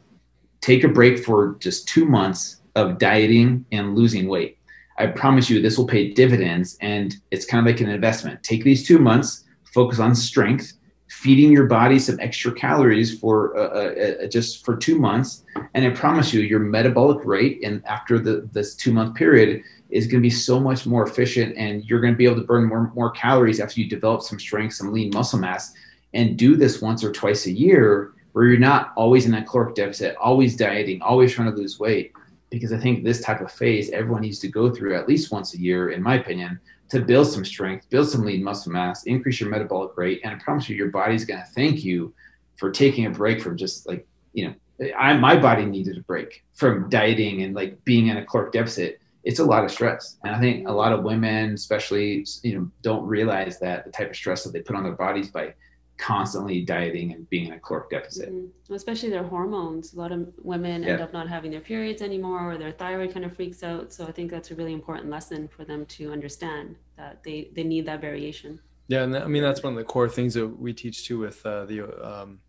[0.62, 4.60] take a break for just two months of dieting and losing weight.
[5.00, 8.44] I promise you this will pay dividends and it's kind of like an investment.
[8.44, 9.44] Take these two months,
[9.74, 10.74] focus on strength,
[11.16, 15.44] feeding your body some extra calories for uh, uh, uh, just for two months.
[15.74, 20.08] And I promise you, your metabolic rate and after the, this two month period is
[20.08, 22.66] going to be so much more efficient and you're going to be able to burn
[22.66, 25.74] more, more calories after you develop some strength, some lean muscle mass
[26.14, 29.74] and do this once or twice a year where you're not always in a caloric
[29.74, 32.12] deficit, always dieting, always trying to lose weight.
[32.50, 35.54] Because I think this type of phase everyone needs to go through at least once
[35.54, 36.60] a year, in my opinion,
[36.90, 40.22] to build some strength, build some lean muscle mass, increase your metabolic rate.
[40.24, 42.14] And I promise you, your body's going to thank you
[42.58, 44.54] for taking a break from just like, you know,
[44.98, 49.00] I my body needed a break from dieting and like being in a caloric deficit.
[49.24, 52.70] It's a lot of stress, and I think a lot of women, especially, you know,
[52.84, 55.56] don't realize that the type of stress that they put on their bodies by
[55.98, 58.30] constantly dieting and being in a caloric deficit.
[58.30, 58.74] Mm-hmm.
[58.74, 59.94] Especially their hormones.
[59.94, 60.90] A lot of women yeah.
[60.90, 63.94] end up not having their periods anymore or their thyroid kind of freaks out.
[63.94, 67.64] So I think that's a really important lesson for them to understand that they, they
[67.64, 68.60] need that variation.
[68.88, 71.44] Yeah, and I mean that's one of the core things that we teach too with
[71.46, 72.40] uh, the um,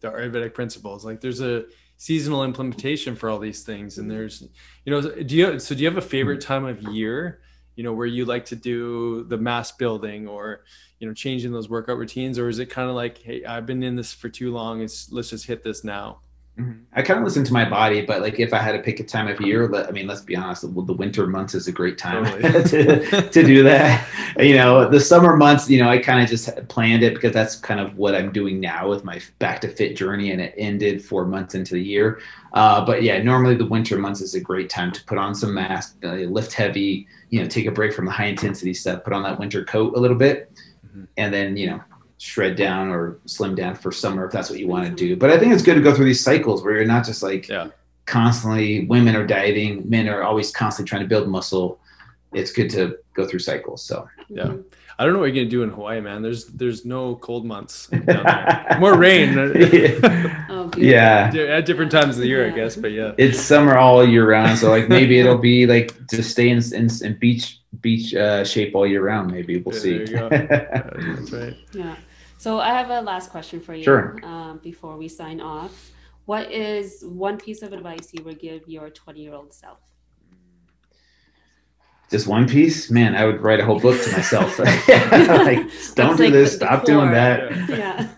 [0.00, 1.04] the Ayurvedic principles.
[1.04, 1.64] Like there's a
[1.96, 4.46] seasonal implementation for all these things, and there's
[4.84, 7.40] you know do you so do you have a favorite time of year?
[7.76, 10.64] You know where you like to do the mass building or
[10.98, 13.82] you know changing those workout routines, or is it kind of like hey I've been
[13.82, 16.20] in this for too long, it's let's just hit this now.
[16.58, 16.84] Mm-hmm.
[16.94, 19.04] I kind of listen to my body, but like if I had to pick a
[19.04, 21.98] time of year, I mean, let's be honest, the, the winter months is a great
[21.98, 22.62] time totally.
[22.68, 24.08] to, to do that.
[24.38, 27.56] You know, the summer months, you know, I kind of just planned it because that's
[27.56, 31.04] kind of what I'm doing now with my back to fit journey, and it ended
[31.04, 32.20] four months into the year.
[32.54, 35.52] Uh, but yeah, normally the winter months is a great time to put on some
[35.52, 39.12] mass, uh, lift heavy, you know, take a break from the high intensity stuff, put
[39.12, 40.50] on that winter coat a little bit.
[41.16, 41.80] And then you know
[42.18, 45.16] shred down or slim down for summer if that's what you want to do.
[45.16, 47.48] But I think it's good to go through these cycles where you're not just like
[47.48, 47.68] yeah.
[48.06, 51.78] constantly women are dieting, men are always constantly trying to build muscle.
[52.32, 53.82] It's good to go through cycles.
[53.82, 54.54] So yeah.
[54.98, 56.22] I don't know what you're gonna do in Hawaii, man.
[56.22, 57.90] There's there's no cold months.
[58.78, 59.34] More rain.
[59.34, 60.46] yeah.
[60.48, 61.30] Oh, yeah.
[61.34, 62.76] At different times of the year, I guess.
[62.76, 63.12] But yeah.
[63.18, 64.58] It's summer all year round.
[64.58, 68.74] So like maybe it'll be like to stay in, in, in beach beach uh, shape
[68.74, 69.30] all year round.
[69.30, 70.04] Maybe we'll yeah, see.
[70.04, 71.56] That's right.
[71.72, 71.96] Yeah.
[72.38, 73.84] So I have a last question for you.
[73.84, 74.18] Sure.
[74.22, 75.90] Um, before we sign off,
[76.24, 79.78] what is one piece of advice you would give your 20 year old self?
[82.10, 83.16] Just one piece, man.
[83.16, 84.58] I would write a whole book to myself.
[84.58, 86.54] like, don't do like this.
[86.54, 87.68] Stop the doing that.
[87.68, 88.08] Yeah.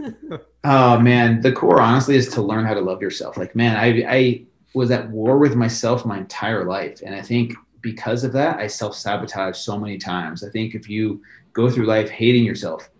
[0.64, 3.36] oh man, the core honestly is to learn how to love yourself.
[3.36, 7.54] Like, man, I I was at war with myself my entire life, and I think
[7.80, 10.44] because of that, I self sabotage so many times.
[10.44, 11.22] I think if you
[11.54, 12.90] go through life hating yourself,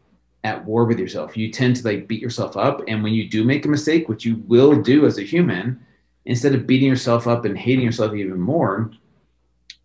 [0.44, 1.36] at war with yourself.
[1.36, 2.82] You tend to like beat yourself up.
[2.88, 5.84] And when you do make a mistake, which you will do as a human,
[6.24, 8.90] instead of beating yourself up and hating yourself even more,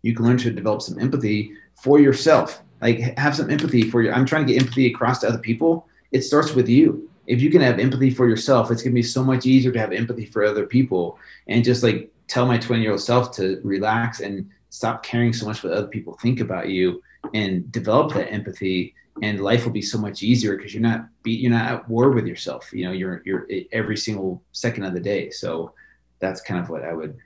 [0.04, 2.62] you can learn to develop some empathy for yourself.
[2.82, 4.12] Like have some empathy for you.
[4.12, 5.88] I'm trying to get empathy across to other people.
[6.12, 7.08] It starts with you.
[7.26, 9.92] If you can have empathy for yourself, it's gonna be so much easier to have
[9.92, 11.18] empathy for other people.
[11.48, 15.46] And just like tell my 20 year old self to relax and stop caring so
[15.46, 17.02] much what other people think about you
[17.32, 21.30] and develop that empathy and life will be so much easier because you're not be,
[21.30, 25.00] you're not at war with yourself you know you're you're every single second of the
[25.00, 25.72] day so
[26.18, 27.16] that's kind of what i would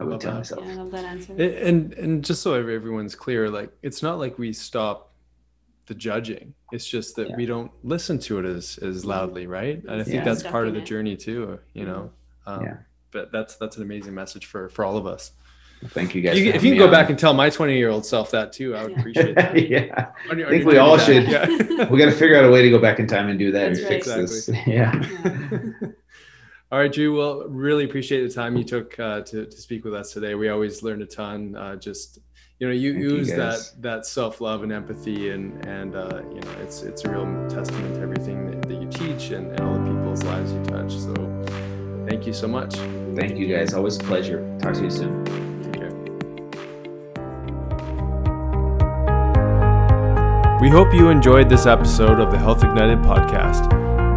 [0.00, 0.38] i would tell that.
[0.38, 1.32] myself yeah, I love that answer.
[1.34, 5.12] and and just so everyone's clear like it's not like we stop
[5.86, 7.36] the judging it's just that yeah.
[7.36, 10.24] we don't listen to it as as loudly right and i think yeah.
[10.24, 12.10] that's part of the journey too you know
[12.46, 12.76] um, yeah.
[13.10, 15.32] but that's that's an amazing message for for all of us
[15.86, 16.38] Thank you guys.
[16.38, 16.90] You, if you can go on.
[16.90, 19.68] back and tell my 20 year old self that too, I would appreciate that.
[19.68, 20.10] yeah.
[20.30, 21.28] I think we all should.
[21.28, 21.46] Yeah.
[21.90, 23.68] we got to figure out a way to go back in time and do that
[23.68, 24.04] That's and right.
[24.04, 24.54] fix exactly.
[24.54, 24.66] this.
[24.66, 25.92] Yeah.
[26.70, 26.76] Yeah.
[26.76, 27.16] all right, Drew.
[27.16, 30.34] Well, really appreciate the time you took uh, to, to speak with us today.
[30.34, 31.56] We always learn a ton.
[31.56, 32.18] Uh, just,
[32.58, 36.22] you know, you Thank use you that, that self love and empathy and, and, uh,
[36.32, 39.60] you know, it's, it's a real testament to everything that, that you teach and, and
[39.60, 40.92] all the people's lives you touch.
[40.92, 41.14] So
[42.08, 42.74] thank you so much.
[43.16, 43.74] Thank you guys.
[43.74, 44.58] Always a pleasure.
[44.60, 45.48] Talk to you soon.
[50.60, 53.87] We hope you enjoyed this episode of the Health Ignited podcast.